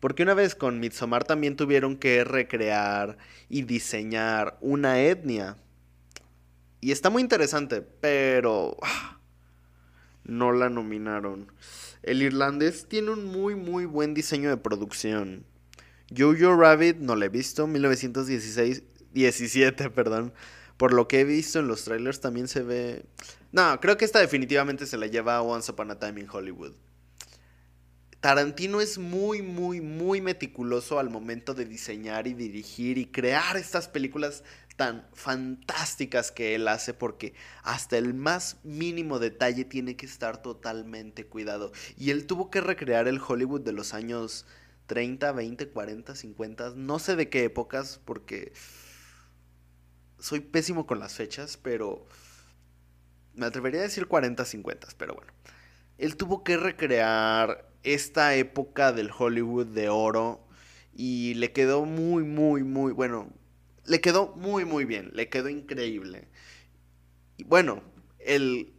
[0.00, 3.16] Porque una vez con Midsommar también tuvieron que recrear
[3.48, 5.56] y diseñar una etnia.
[6.80, 9.18] Y está muy interesante, pero ah,
[10.24, 11.50] no la nominaron.
[12.02, 15.46] El irlandés tiene un muy muy buen diseño de producción.
[16.14, 18.82] Jojo Rabbit no la he visto, 1916
[19.14, 20.34] 17, perdón.
[20.76, 23.04] Por lo que he visto en los trailers también se ve...
[23.52, 26.72] No, creo que esta definitivamente se la lleva Once Upon a Time in Hollywood.
[28.24, 33.86] Tarantino es muy, muy, muy meticuloso al momento de diseñar y dirigir y crear estas
[33.86, 34.42] películas
[34.76, 41.26] tan fantásticas que él hace porque hasta el más mínimo detalle tiene que estar totalmente
[41.26, 41.72] cuidado.
[41.96, 44.46] Y él tuvo que recrear el Hollywood de los años
[44.86, 48.52] 30, 20, 40, 50, no sé de qué épocas porque
[50.24, 52.06] soy pésimo con las fechas, pero
[53.34, 55.30] me atrevería a decir 40, 50, pero bueno.
[55.98, 60.48] Él tuvo que recrear esta época del Hollywood de oro
[60.94, 63.34] y le quedó muy, muy, muy, bueno,
[63.84, 66.26] le quedó muy, muy bien, le quedó increíble.
[67.36, 67.82] Y bueno,
[68.18, 68.72] el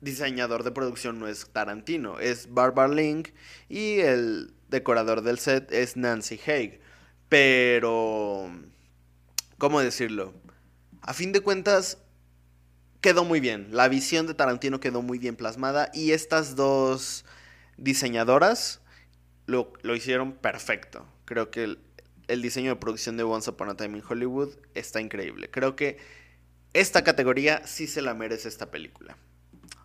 [0.00, 3.28] diseñador de producción no es Tarantino, es Barbara Link
[3.68, 6.80] y el decorador del set es Nancy Haig.
[7.28, 8.50] Pero,
[9.58, 10.41] ¿cómo decirlo?
[11.02, 11.98] A fin de cuentas,
[13.00, 13.68] quedó muy bien.
[13.72, 17.24] La visión de Tarantino quedó muy bien plasmada y estas dos
[17.76, 18.80] diseñadoras
[19.46, 21.04] lo, hicieron perfecto.
[21.24, 21.78] Creo que el,
[22.28, 25.50] el, diseño de producción de Once Upon a Time in Hollywood está increíble.
[25.50, 25.98] Creo que
[26.72, 29.16] esta categoría sí se la merece esta película.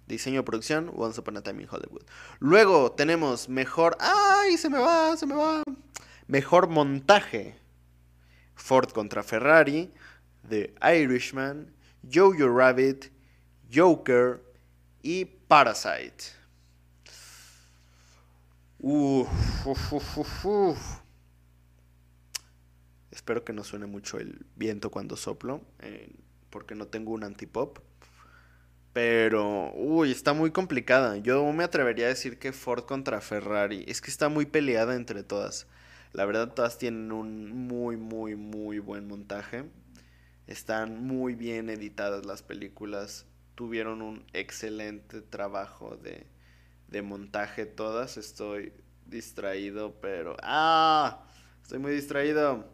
[0.06, 2.04] Diseño de producción, Once Upon a Time in Hollywood.
[2.40, 3.98] Luego tenemos mejor...
[4.00, 4.58] ¡Ay!
[4.58, 5.64] Se me va, se me va.
[6.28, 7.58] Mejor montaje.
[8.56, 9.92] Ford contra Ferrari.
[10.50, 11.74] The Irishman,
[12.10, 13.12] Jojo Rabbit,
[13.74, 14.42] Joker
[15.02, 16.38] y Parasite.
[18.80, 19.28] Uf,
[23.12, 25.62] Espero que no suene mucho el viento cuando soplo,
[26.50, 27.80] porque no tengo un antipop.
[28.94, 31.18] Pero, uy, está muy complicada.
[31.18, 33.86] Yo me atrevería a decir que Ford contra Ferrari.
[33.88, 35.68] Es que está muy peleada entre todas.
[36.14, 39.66] La verdad, todas tienen un muy, muy, muy buen montaje.
[40.48, 43.26] Están muy bien editadas las películas.
[43.56, 46.28] Tuvieron un excelente trabajo de,
[46.88, 48.18] de montaje todas.
[48.18, 48.74] Estoy
[49.06, 50.38] distraído, pero...
[50.42, 51.26] ¡Ah!
[51.62, 52.66] Estoy muy distraído.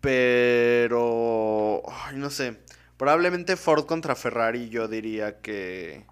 [0.00, 1.82] Pero...
[2.14, 2.60] No sé.
[2.96, 6.06] Probablemente Ford contra Ferrari yo diría que...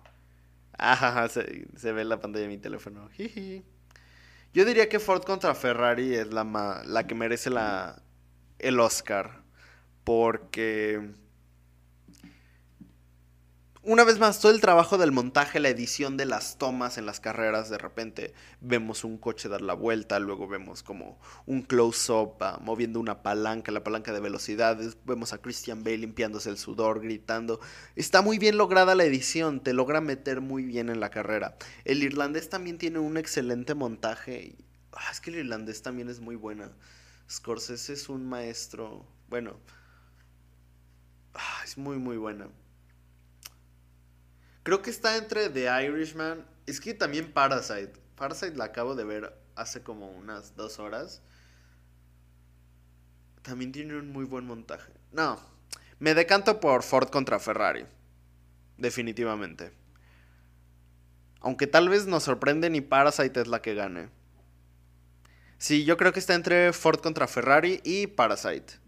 [0.77, 3.09] Ah, se, se ve en la pantalla de mi teléfono.
[4.53, 8.02] Yo diría que Ford contra Ferrari es la, la que merece la,
[8.62, 9.42] el Oscar.
[10.05, 11.12] Porque
[13.85, 17.18] una vez más, todo el trabajo del montaje, la edición de las tomas en las
[17.18, 22.61] carreras, de repente vemos un coche dar la vuelta, luego vemos como un close-up ah,
[22.62, 27.59] moviendo una palanca, la palanca de velocidades, vemos a Christian Bale limpiándose el sudor, gritando.
[27.96, 31.57] Está muy bien lograda la edición, te logra meter muy bien en la carrera.
[31.85, 34.55] El irlandés también tiene un excelente montaje.
[34.92, 36.70] Ah, es que el irlandés también es muy buena.
[37.33, 39.57] Scorsese es un maestro, bueno,
[41.33, 42.49] ah, es muy muy buena.
[44.62, 46.45] Creo que está entre The Irishman.
[46.66, 47.95] Es que también Parasite.
[48.16, 51.23] Parasite la acabo de ver hace como unas dos horas.
[53.40, 54.92] También tiene un muy buen montaje.
[55.11, 55.40] No,
[55.99, 57.87] me decanto por Ford contra Ferrari.
[58.77, 59.73] Definitivamente.
[61.40, 64.11] Aunque tal vez nos sorprende ni Parasite es la que gane.
[65.62, 68.81] Sí, yo creo que está entre Ford contra Ferrari y Parasite.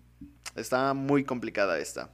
[0.56, 2.10] Está muy complicada esta.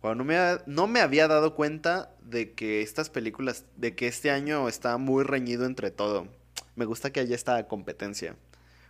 [0.00, 4.30] Cuando no me, no me había dado cuenta de que estas películas, de que este
[4.30, 6.28] año está muy reñido entre todo.
[6.74, 8.36] Me gusta que haya esta competencia.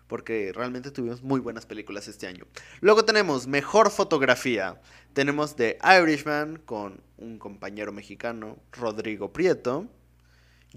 [0.07, 2.47] Porque realmente tuvimos muy buenas películas este año.
[2.81, 4.81] Luego tenemos Mejor Fotografía.
[5.15, 9.89] Tenemos The Irishman con un compañero mexicano, Rodrigo Prieto.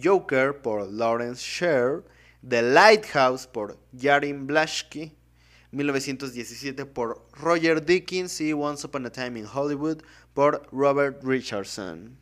[0.03, 2.03] Joker por Lawrence Sher.
[2.47, 5.15] The Lighthouse por Yarin Blashky.
[5.71, 10.03] 1917 por Roger Dickens y Once Upon a Time in Hollywood
[10.33, 12.15] por Robert Richardson.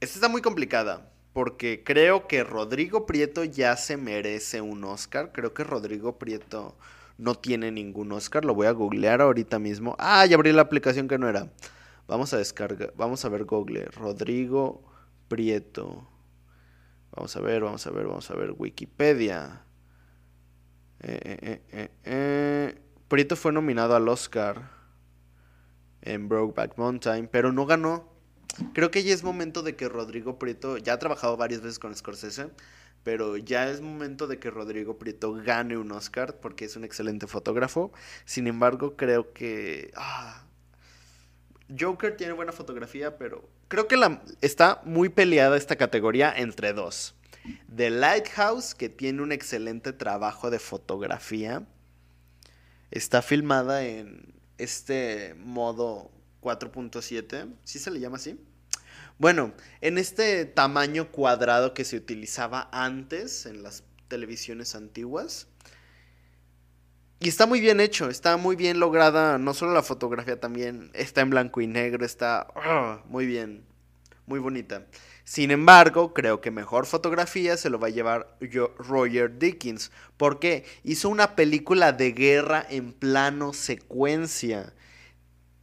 [0.00, 5.32] Esta está muy complicada porque creo que Rodrigo Prieto ya se merece un Oscar.
[5.32, 6.76] Creo que Rodrigo Prieto
[7.18, 8.44] no tiene ningún Oscar.
[8.44, 9.94] Lo voy a googlear ahorita mismo.
[9.98, 11.52] Ah, ya abrí la aplicación que no era.
[12.08, 13.86] Vamos a descargar, vamos a ver Google.
[13.86, 14.82] Rodrigo
[15.28, 16.08] Prieto.
[17.12, 19.62] Vamos a ver, vamos a ver, vamos a ver Wikipedia.
[21.00, 24.70] Eh, eh, eh, Prieto fue nominado al Oscar
[26.02, 28.12] en Brokeback Mountain, pero no ganó.
[28.72, 31.94] Creo que ya es momento de que Rodrigo Prieto, ya ha trabajado varias veces con
[31.94, 32.50] Scorsese,
[33.02, 37.26] pero ya es momento de que Rodrigo Prieto gane un Oscar porque es un excelente
[37.26, 37.92] fotógrafo.
[38.24, 39.92] Sin embargo, creo que...
[39.94, 40.44] Ah,
[41.78, 43.96] Joker tiene buena fotografía, pero creo que
[44.40, 47.14] está muy peleada esta categoría entre dos.
[47.74, 51.64] The Lighthouse, que tiene un excelente trabajo de fotografía,
[52.90, 56.10] está filmada en este modo
[56.42, 58.38] 4.7, ¿sí se le llama así?
[59.18, 65.48] Bueno, en este tamaño cuadrado que se utilizaba antes en las televisiones antiguas.
[67.18, 71.22] Y está muy bien hecho, está muy bien lograda, no solo la fotografía también, está
[71.22, 73.64] en blanco y negro, está ah, muy bien,
[74.26, 74.86] muy bonita.
[75.24, 78.36] Sin embargo, creo que mejor fotografía se lo va a llevar
[78.78, 84.74] Roger Dickens, porque hizo una película de guerra en plano secuencia.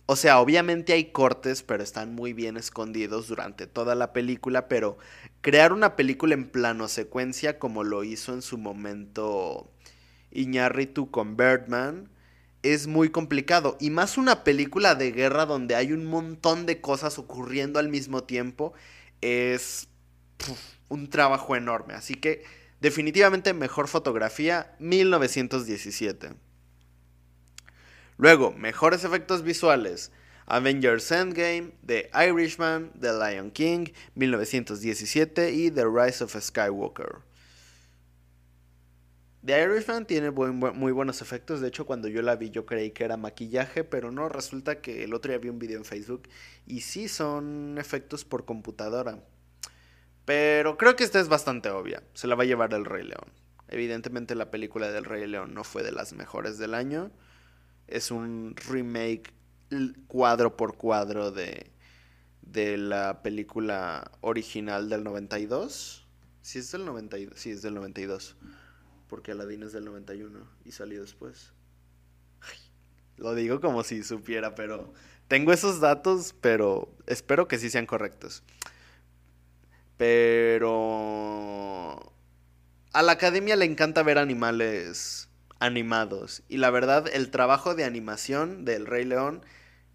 [0.08, 4.98] O sea, obviamente hay cortes, pero están muy bien escondidos durante toda la película, pero
[5.42, 9.72] crear una película en plano secuencia como lo hizo en su momento
[10.34, 12.10] Iñárritu con Birdman,
[12.64, 13.78] es muy complicado.
[13.80, 18.24] Y más una película de guerra donde hay un montón de cosas ocurriendo al mismo
[18.24, 18.74] tiempo
[19.22, 19.88] es
[20.90, 21.94] un trabajo enorme.
[21.94, 22.44] Así que
[22.80, 26.34] definitivamente mejor fotografía 1917.
[28.18, 30.12] Luego, mejores efectos visuales.
[30.46, 37.20] Avengers Endgame, The Irishman, The Lion King, 1917 y The Rise of Skywalker.
[39.46, 41.60] The Irishman tiene muy buenos efectos.
[41.60, 44.30] De hecho, cuando yo la vi, yo creí que era maquillaje, pero no.
[44.30, 46.30] Resulta que el otro día vi un video en Facebook
[46.66, 49.22] y sí son efectos por computadora.
[50.24, 52.04] Pero creo que esta es bastante obvia.
[52.14, 53.34] Se la va a llevar el Rey León.
[53.68, 57.12] Evidentemente, la película del Rey León no fue de las mejores del año.
[57.88, 59.34] Es un remake
[60.08, 61.70] cuadro por cuadro de,
[62.44, 66.08] de la película original del 92.
[66.42, 67.38] Sí, es del 92.
[67.38, 68.38] Sí, es del 92
[69.14, 71.54] porque Aladdin es del 91 y salió después.
[73.18, 74.92] lo digo como si supiera, pero
[75.28, 78.42] tengo esos datos, pero espero que sí sean correctos.
[79.98, 80.52] Pero
[82.92, 88.66] a la academia le encanta ver animales animados y la verdad el trabajo de animación
[88.66, 89.46] del Rey León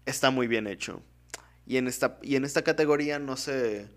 [0.05, 1.03] está muy bien hecho.
[1.67, 3.89] Y en esta, y en esta categoría no se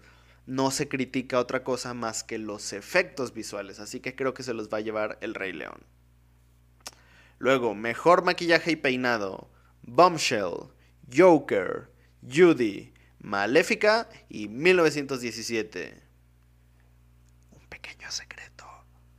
[0.46, 4.54] no se critica otra cosa más que los efectos visuales, así que creo que se
[4.54, 5.86] los va a llevar el Rey León.
[7.38, 9.50] Luego, mejor maquillaje y peinado,
[9.82, 10.70] Bombshell,
[11.12, 11.90] Joker,
[12.22, 16.02] Judy, Maléfica y 1917.
[17.50, 18.64] Un pequeño secreto.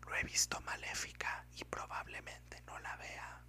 [0.07, 3.43] no he visto Maléfica y probablemente no la vea.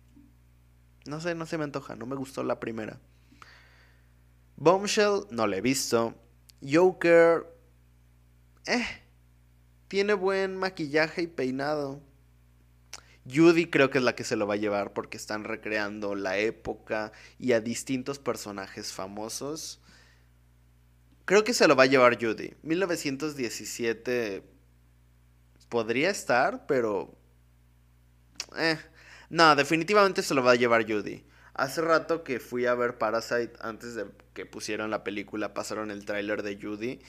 [1.06, 2.98] No sé, no se me antoja, no me gustó la primera.
[4.56, 6.14] Bombshell, no la he visto.
[6.62, 7.53] Joker,
[8.66, 8.86] eh,
[9.88, 12.00] tiene buen maquillaje y peinado.
[13.32, 16.36] Judy creo que es la que se lo va a llevar porque están recreando la
[16.36, 19.80] época y a distintos personajes famosos.
[21.24, 22.54] Creo que se lo va a llevar Judy.
[22.62, 24.42] 1917
[25.68, 27.16] podría estar, pero...
[28.56, 28.78] Eh.
[29.30, 31.24] No, definitivamente se lo va a llevar Judy.
[31.54, 36.04] Hace rato que fui a ver Parasite antes de que pusieran la película, pasaron el
[36.04, 37.00] tráiler de Judy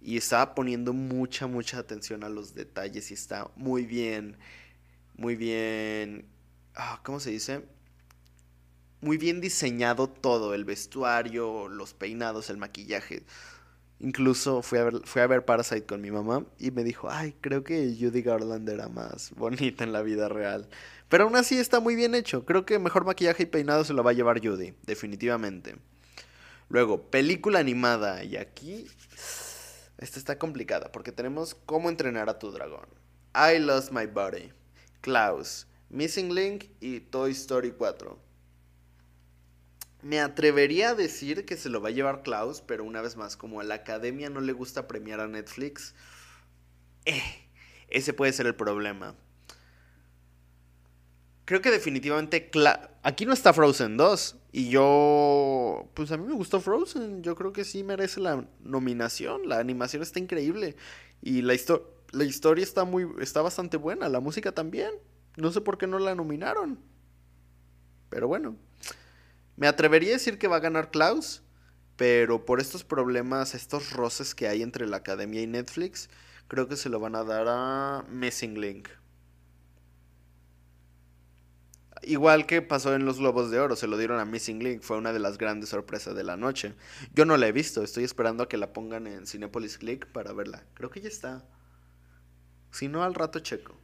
[0.00, 4.36] y estaba poniendo mucha, mucha atención a los detalles y está muy bien,
[5.16, 6.26] muy bien,
[6.74, 7.64] ah, ¿cómo se dice?
[9.00, 13.24] Muy bien diseñado todo, el vestuario, los peinados, el maquillaje.
[14.00, 17.34] Incluso fui a, ver, fui a ver Parasite con mi mamá y me dijo, ay,
[17.40, 20.68] creo que Judy Garland era más bonita en la vida real.
[21.08, 22.44] Pero aún así está muy bien hecho.
[22.44, 25.76] Creo que mejor maquillaje y peinado se lo va a llevar Judy, definitivamente.
[26.68, 28.22] Luego, película animada.
[28.24, 28.86] Y aquí,
[29.98, 32.88] esta está complicada porque tenemos Cómo entrenar a tu dragón.
[33.34, 34.52] I Lost My Body.
[35.00, 35.66] Klaus.
[35.90, 38.18] Missing Link y Toy Story 4.
[40.02, 43.36] Me atrevería a decir que se lo va a llevar Klaus, pero una vez más,
[43.36, 45.94] como a la academia no le gusta premiar a Netflix,
[47.04, 47.22] eh,
[47.88, 49.16] ese puede ser el problema.
[51.48, 52.50] Creo que definitivamente
[53.02, 57.54] aquí no está Frozen 2 y yo, pues a mí me gustó Frozen, yo creo
[57.54, 60.76] que sí merece la nominación, la animación está increíble
[61.22, 61.54] y la,
[62.12, 64.90] la historia está muy, está bastante buena, la música también,
[65.38, 66.78] no sé por qué no la nominaron,
[68.10, 68.54] pero bueno.
[69.56, 71.42] Me atrevería a decir que va a ganar Klaus,
[71.96, 76.10] pero por estos problemas, estos roces que hay entre la academia y Netflix,
[76.46, 78.90] creo que se lo van a dar a Missing Link.
[82.02, 84.96] Igual que pasó en los Globos de Oro, se lo dieron a Missing Link, fue
[84.96, 86.74] una de las grandes sorpresas de la noche.
[87.14, 90.32] Yo no la he visto, estoy esperando a que la pongan en Cinepolis Click para
[90.32, 90.64] verla.
[90.74, 91.44] Creo que ya está.
[92.70, 93.74] Si no, al rato checo.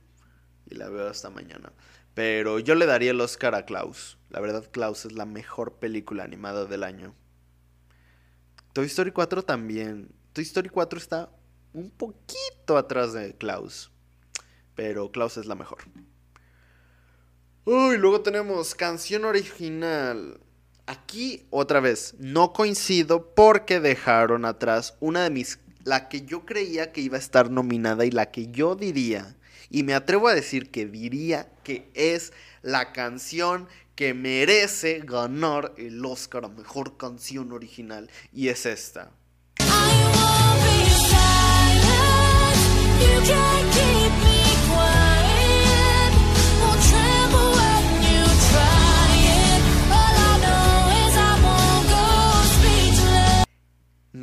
[0.67, 1.73] Y la veo hasta mañana.
[2.15, 4.19] Pero yo le daría el Oscar a Klaus.
[4.31, 7.15] La verdad, Klaus es la mejor película animada del año.
[8.73, 10.15] Toy Story 4 también.
[10.33, 11.31] Toy Story 4 está
[11.73, 13.91] un poquito atrás de Klaus.
[14.75, 15.79] Pero Klaus es la mejor.
[17.67, 20.39] Uy, luego tenemos canción original.
[20.87, 25.59] Aquí, otra vez, no coincido porque dejaron atrás una de mis...
[25.85, 29.37] La que yo creía que iba a estar nominada y la que yo diría
[29.71, 36.05] y me atrevo a decir que diría que es la canción que merece ganar el
[36.05, 38.11] Oscar a Mejor Canción Original.
[38.33, 39.11] Y es esta.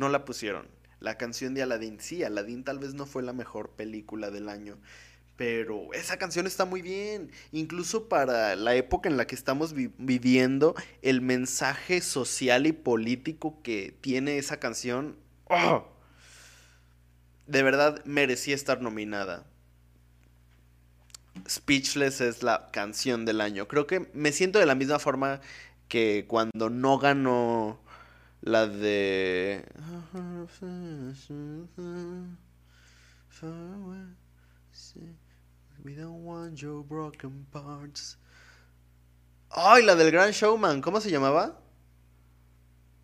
[0.02, 0.66] No la pusieron.
[0.98, 4.76] La canción de Aladdin, sí, Aladdin tal vez no fue la mejor película del año,
[5.36, 7.30] pero esa canción está muy bien.
[7.52, 13.96] Incluso para la época en la que estamos viviendo, el mensaje social y político que
[14.00, 15.86] tiene esa canción, ¡oh!
[17.46, 19.46] de verdad merecía estar nominada.
[21.48, 23.68] Speechless es la canción del año.
[23.68, 25.40] Creo que me siento de la misma forma
[25.86, 27.81] que cuando no ganó
[28.42, 29.64] la de...
[35.84, 38.18] We don't want your broken parts.
[39.50, 40.80] ¡Ay, la del Gran Showman!
[40.80, 41.60] ¿Cómo se llamaba?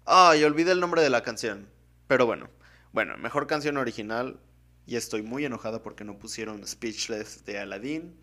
[0.04, 1.68] Ay, olvidé el nombre de la canción.
[2.06, 2.48] Pero bueno.
[2.92, 4.40] Bueno, mejor canción original.
[4.86, 8.16] Y estoy muy enojado porque no pusieron Speechless de Aladdin.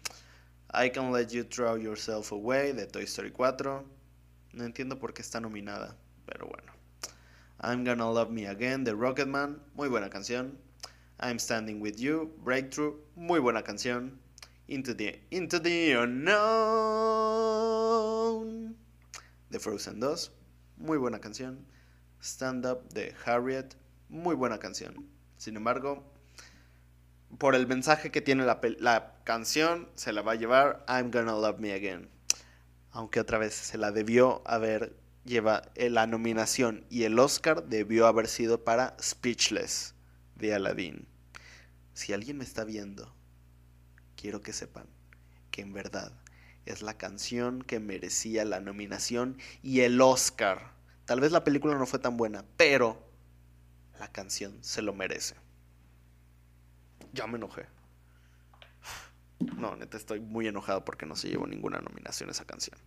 [0.74, 3.86] I Can Let You Throw Yourself Away de Toy Story 4.
[4.54, 5.96] No entiendo por qué está nominada.
[6.26, 6.75] Pero bueno.
[7.62, 9.60] I'm Gonna Love Me Again de Rocketman.
[9.76, 10.58] Muy buena canción.
[11.20, 12.32] I'm Standing With You.
[12.44, 12.96] Breakthrough.
[13.16, 14.20] Muy buena canción.
[14.68, 17.16] Into the, Into the Unknown
[19.60, 20.32] Frozen 2,
[20.78, 21.66] muy buena canción.
[22.22, 23.76] Stand Up de Harriet,
[24.10, 25.08] muy buena canción.
[25.38, 26.04] Sin embargo,
[27.38, 31.34] por el mensaje que tiene la, la canción, se la va a llevar I'm Gonna
[31.34, 32.10] Love Me Again.
[32.92, 34.96] Aunque otra vez se la debió haber
[35.26, 39.96] lleva eh, la nominación y el Oscar debió haber sido para Speechless
[40.36, 41.08] de Aladdin.
[41.94, 43.14] Si alguien me está viendo
[44.16, 44.88] quiero que sepan
[45.52, 46.12] que en verdad
[46.66, 50.74] es la canción que merecía la nominación y el Oscar.
[51.06, 53.08] Tal vez la película no fue tan buena, pero
[54.00, 55.36] la canción se lo merece.
[57.14, 57.68] Ya me enojé.
[59.58, 62.78] No, neta, estoy muy enojado porque no se llevó ninguna nominación esa canción.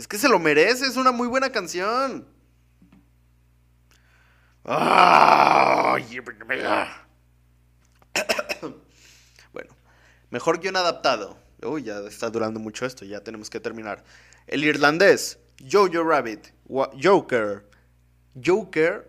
[0.00, 2.26] Es que se lo merece, es una muy buena canción.
[9.52, 9.76] bueno,
[10.30, 11.36] mejor guion adaptado.
[11.62, 14.02] Uy, ya está durando mucho esto, ya tenemos que terminar.
[14.46, 15.38] El irlandés,
[15.70, 17.68] Jojo Rabbit, Joker.
[18.42, 19.06] Joker,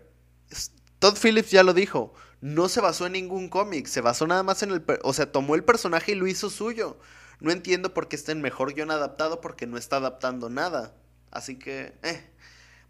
[0.98, 2.12] Todd Phillips ya lo dijo,
[2.42, 4.84] no se basó en ningún cómic, se basó nada más en el...
[5.04, 6.98] O sea, tomó el personaje y lo hizo suyo.
[7.42, 10.94] No entiendo por qué está en mejor guion adaptado porque no está adaptando nada.
[11.32, 12.24] Así que, eh.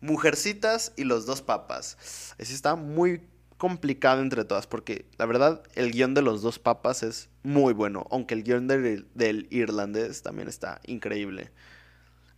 [0.02, 1.96] Mujercitas y los dos papas.
[2.36, 3.22] Ese está muy
[3.56, 8.08] complicado entre todas porque la verdad el guion de los dos papas es muy bueno,
[8.10, 11.50] aunque el guion del, del irlandés también está increíble.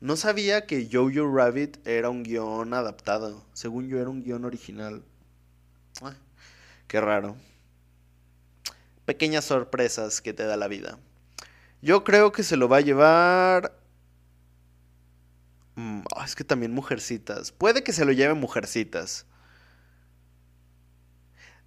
[0.00, 3.44] No sabía que Jojo Rabbit era un guion adaptado.
[3.54, 5.02] Según yo era un guion original.
[6.86, 7.36] qué raro.
[9.04, 10.98] Pequeñas sorpresas que te da la vida.
[11.84, 13.84] Yo creo que se lo va a llevar
[15.76, 17.52] Mm, ah, es que también Mujercitas.
[17.52, 19.26] Puede que se lo lleve Mujercitas.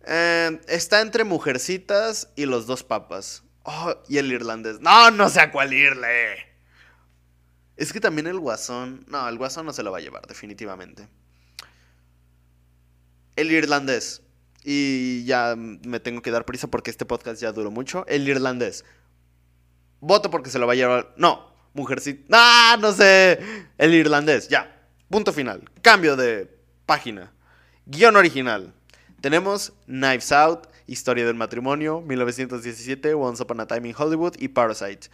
[0.05, 3.43] Eh, está entre Mujercitas y los dos papas.
[3.63, 4.80] Oh, y el irlandés.
[4.80, 6.38] No, no sé a cuál irle.
[7.76, 9.05] Es que también el guasón.
[9.07, 11.07] No, el guasón no se lo va a llevar, definitivamente.
[13.36, 14.22] El irlandés.
[14.63, 18.05] Y ya me tengo que dar prisa porque este podcast ya duró mucho.
[18.07, 18.86] El irlandés.
[20.00, 21.14] Voto porque se lo va a llevar.
[21.18, 22.24] No, Mujercita.
[22.32, 22.78] ¡Ah!
[22.82, 23.39] No sé.
[23.78, 24.50] El irlandés.
[24.50, 24.82] Ya.
[25.10, 25.70] Punto final.
[25.82, 26.50] Cambio de
[26.86, 27.32] página.
[27.86, 28.74] Guión original.
[29.22, 35.10] Tenemos Knives Out, Historia del Matrimonio, 1917, Once Upon a Time in Hollywood y Parasite.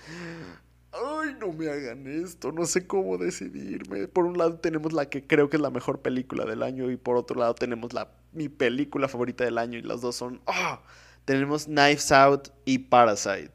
[0.92, 4.08] Ay, no me hagan esto, no sé cómo decidirme.
[4.08, 6.98] Por un lado tenemos la que creo que es la mejor película del año y
[6.98, 10.42] por otro lado tenemos la, mi película favorita del año y las dos son...
[10.48, 10.82] ¡ah!
[11.26, 13.52] Tenemos Knives Out y Parasite.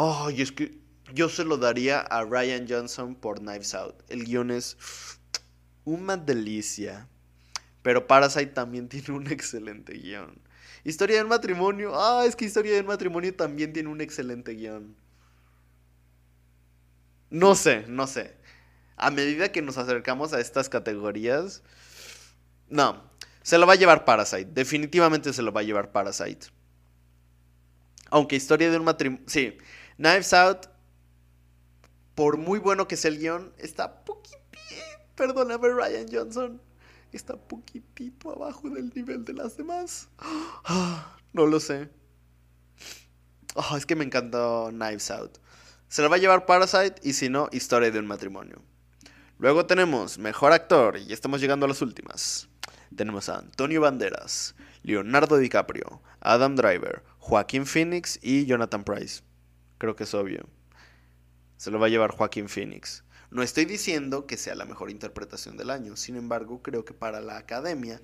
[0.00, 0.78] Ay, es que
[1.12, 4.04] yo se lo daría a Ryan Johnson por Knives Out.
[4.08, 4.76] El guion es
[5.84, 7.08] una delicia.
[7.82, 10.40] Pero Parasite también tiene un excelente guion.
[10.84, 12.00] Historia del matrimonio.
[12.00, 14.94] Ah, es que Historia del matrimonio también tiene un excelente guion.
[17.30, 18.36] No sé, no sé.
[18.96, 21.64] A medida que nos acercamos a estas categorías.
[22.68, 23.02] No.
[23.42, 24.48] Se lo va a llevar Parasite.
[24.52, 26.46] Definitivamente se lo va a llevar Parasite.
[28.10, 29.24] Aunque Historia de un matrimonio.
[29.26, 29.58] Sí.
[29.98, 30.66] Knives Out
[32.14, 34.40] por muy bueno que sea el guion, está poquitito,
[35.14, 36.62] perdóname Ryan Johnson,
[37.12, 40.08] está poquitito abajo del nivel de las demás.
[41.32, 41.88] no lo sé.
[43.54, 45.38] Oh, es que me encantó Knives Out.
[45.88, 48.62] Se lo va a llevar Parasite y si no, Historia de un matrimonio.
[49.38, 52.48] Luego tenemos Mejor Actor y estamos llegando a las últimas.
[52.96, 59.27] Tenemos a Antonio Banderas, Leonardo DiCaprio, Adam Driver, Joaquín Phoenix y Jonathan Price.
[59.78, 60.46] Creo que es obvio
[61.58, 63.04] se lo va a llevar Joaquín Phoenix.
[63.30, 67.20] No estoy diciendo que sea la mejor interpretación del año, sin embargo creo que para
[67.20, 68.00] la academia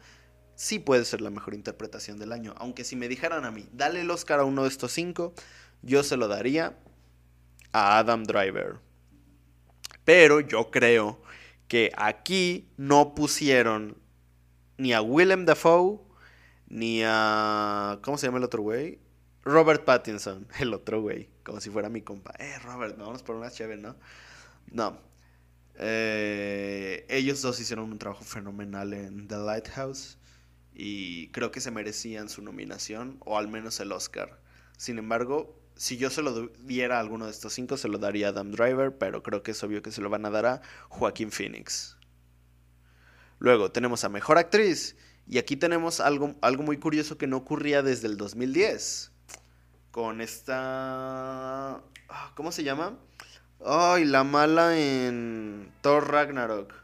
[0.54, 2.54] sí puede ser la mejor interpretación del año.
[2.58, 5.32] Aunque si me dijeran a mí, dale el Oscar a uno de estos cinco,
[5.80, 6.76] yo se lo daría
[7.72, 8.80] a Adam Driver.
[10.04, 11.22] Pero yo creo
[11.68, 13.96] que aquí no pusieron
[14.76, 16.00] ni a Willem Dafoe,
[16.68, 18.00] ni a...
[18.02, 18.98] ¿Cómo se llama el otro güey?
[19.44, 22.34] Robert Pattinson, el otro güey, como si fuera mi compa.
[22.38, 23.96] Eh, Robert, vamos por una chévere, ¿no?
[24.70, 24.98] No.
[25.76, 30.18] Eh, ellos dos hicieron un trabajo fenomenal en The Lighthouse
[30.72, 34.40] y creo que se merecían su nominación o al menos el Oscar.
[34.78, 38.28] Sin embargo, si yo se lo diera a alguno de estos cinco, se lo daría
[38.28, 40.62] a Adam Driver, pero creo que es obvio que se lo van a dar a
[40.88, 41.98] Joaquín Phoenix.
[43.40, 47.82] Luego tenemos a Mejor Actriz y aquí tenemos algo, algo muy curioso que no ocurría
[47.82, 49.13] desde el 2010
[49.94, 51.74] con esta...
[52.08, 52.98] Ah, ¿Cómo se llama?
[53.64, 56.74] Ay, la mala en Thor Ragnarok.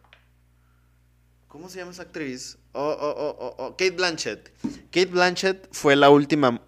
[1.48, 2.56] ¿Cómo se llama esa actriz?
[2.70, 3.70] Oh, oh, oh, oh, oh.
[3.70, 4.52] Kate Blanchett.
[4.92, 6.62] Kate Blanchett fue la última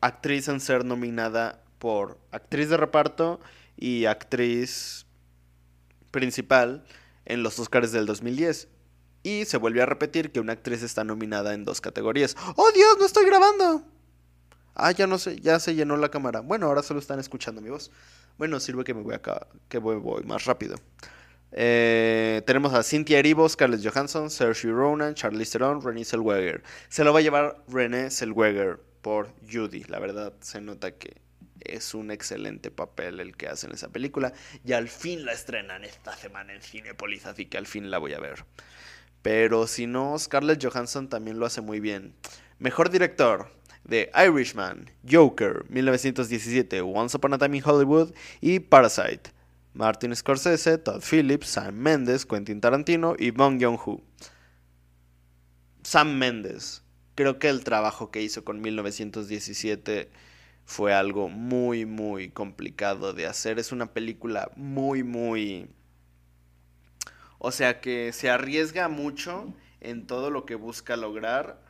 [0.00, 3.40] actriz en ser nominada por actriz de reparto
[3.76, 5.06] y actriz
[6.12, 6.84] principal
[7.24, 8.68] en los Oscars del 2010.
[9.24, 12.36] Y se vuelve a repetir que una actriz está nominada en dos categorías.
[12.54, 13.93] ¡Oh Dios, no estoy grabando!
[14.74, 16.40] Ah, ya no sé, ya se llenó la cámara.
[16.40, 17.90] Bueno, ahora solo están escuchando mi voz.
[18.38, 20.76] Bueno, sirve que me voy acá, que voy, más rápido.
[21.52, 26.64] Eh, tenemos a Cynthia Erivo, Scarlett Johansson, Sergio Ronan, Charlize Theron, Renée Zellweger.
[26.88, 29.84] Se lo va a llevar Renée Zellweger por Judy.
[29.84, 31.22] La verdad, se nota que
[31.60, 34.32] es un excelente papel el que hace en esa película.
[34.64, 38.14] Y al fin la estrenan esta semana en Cinepolis, así que al fin la voy
[38.14, 38.44] a ver.
[39.22, 42.14] Pero si no, Scarlett Johansson también lo hace muy bien.
[42.58, 43.48] Mejor director.
[43.88, 49.30] The Irishman, Joker, 1917, Once Upon a Time in Hollywood y Parasite.
[49.74, 54.00] Martin Scorsese, Todd Phillips, Sam Mendes, Quentin Tarantino y Bong Joon-ho.
[55.82, 56.82] Sam Mendes.
[57.14, 60.10] Creo que el trabajo que hizo con 1917
[60.64, 63.58] fue algo muy, muy complicado de hacer.
[63.58, 65.68] Es una película muy, muy...
[67.38, 71.60] O sea que se arriesga mucho en todo lo que busca lograr.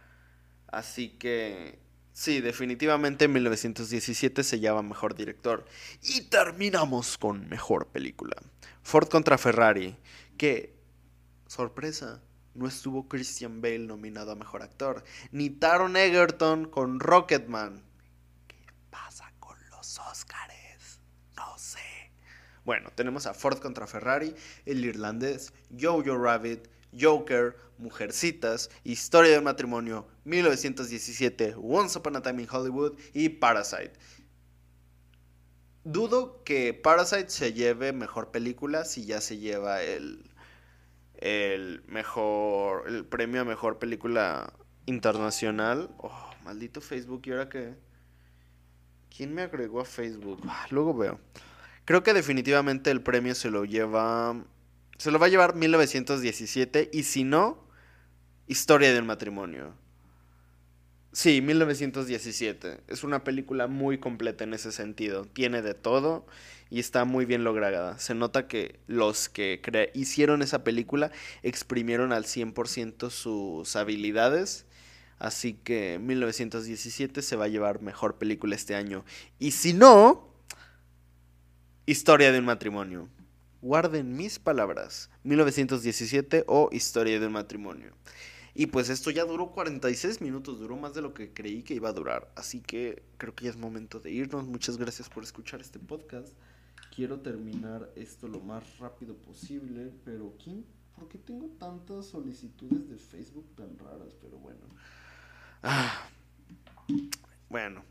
[0.68, 1.78] Así que
[2.14, 5.66] sí, definitivamente 1917 se llama mejor director.
[6.00, 8.36] Y terminamos con mejor película.
[8.82, 9.98] Ford contra Ferrari.
[10.38, 10.74] Que,
[11.46, 12.22] sorpresa,
[12.54, 15.04] no estuvo Christian Bale nominado a mejor actor.
[15.32, 17.84] Ni Taron Egerton con Rocketman.
[19.98, 21.00] Oscars.
[21.36, 21.78] No sé.
[22.64, 24.34] Bueno, tenemos a Ford contra Ferrari,
[24.64, 26.68] El Irlandés, Jojo Rabbit,
[26.98, 33.92] Joker, Mujercitas, Historia del Matrimonio, 1917, Once Upon a Time in Hollywood y Parasite.
[35.84, 40.30] Dudo que Parasite se lleve mejor película si ya se lleva el,
[41.16, 44.54] el mejor, el premio a mejor película
[44.86, 45.90] internacional.
[45.98, 47.74] Oh, maldito Facebook, ¿y ahora qué?
[49.14, 50.40] ¿Quién me agregó a Facebook?
[50.48, 51.20] Ah, luego veo.
[51.84, 54.34] Creo que definitivamente el premio se lo lleva.
[54.98, 56.90] Se lo va a llevar 1917.
[56.92, 57.64] Y si no,
[58.46, 59.74] Historia del matrimonio.
[61.12, 62.82] Sí, 1917.
[62.88, 65.24] Es una película muy completa en ese sentido.
[65.24, 66.26] Tiene de todo
[66.68, 67.98] y está muy bien lograda.
[67.98, 69.62] Se nota que los que
[69.94, 71.10] hicieron esa película
[71.42, 74.66] exprimieron al 100% sus habilidades
[75.18, 79.04] Así que 1917 se va a llevar mejor película este año.
[79.38, 80.32] Y si no,
[81.86, 83.10] Historia de un matrimonio.
[83.64, 85.08] Guarden mis palabras.
[85.22, 87.94] 1917 o Historia de un matrimonio.
[88.52, 91.88] Y pues esto ya duró 46 minutos, duró más de lo que creí que iba
[91.88, 92.30] a durar.
[92.36, 94.46] Así que creo que ya es momento de irnos.
[94.46, 96.34] Muchas gracias por escuchar este podcast.
[96.94, 100.66] Quiero terminar esto lo más rápido posible, pero ¿quién?
[100.94, 104.14] ¿por qué tengo tantas solicitudes de Facebook tan raras?
[104.20, 104.60] Pero bueno.
[105.62, 106.06] Ah,
[107.48, 107.82] bueno.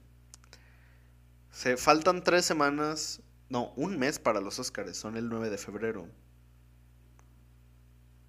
[1.49, 3.23] Se faltan tres semanas.
[3.49, 4.97] No, un mes para los Oscars.
[4.97, 6.07] Son el 9 de febrero.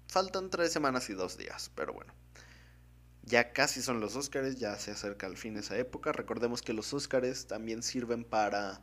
[0.07, 1.71] Faltan tres semanas y dos días.
[1.75, 2.13] Pero bueno.
[3.23, 4.57] Ya casi son los Oscars.
[4.57, 6.11] Ya se acerca al fin esa época.
[6.11, 8.81] Recordemos que los Oscars también sirven para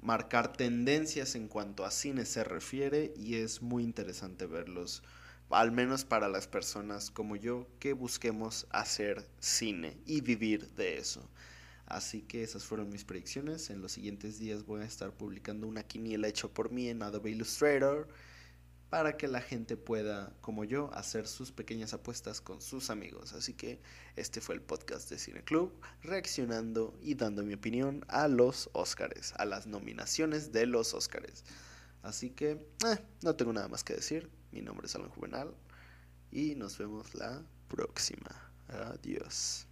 [0.00, 3.12] marcar tendencias en cuanto a cine se refiere.
[3.16, 5.02] Y es muy interesante verlos
[5.50, 11.28] al menos para las personas como yo, que busquemos hacer cine y vivir de eso.
[11.86, 13.70] Así que esas fueron mis predicciones.
[13.70, 17.30] En los siguientes días voy a estar publicando una quiniela hecha por mí en Adobe
[17.30, 18.08] Illustrator
[18.90, 23.32] para que la gente pueda, como yo, hacer sus pequeñas apuestas con sus amigos.
[23.32, 23.80] Así que
[24.14, 25.72] este fue el podcast de Cine Club,
[26.02, 31.44] reaccionando y dando mi opinión a los Oscars, a las nominaciones de los Oscars.
[32.02, 34.30] Así que eh, no tengo nada más que decir.
[34.52, 35.54] Mi nombre es Alan Juvenal
[36.30, 38.52] y nos vemos la próxima.
[38.68, 39.66] Adiós.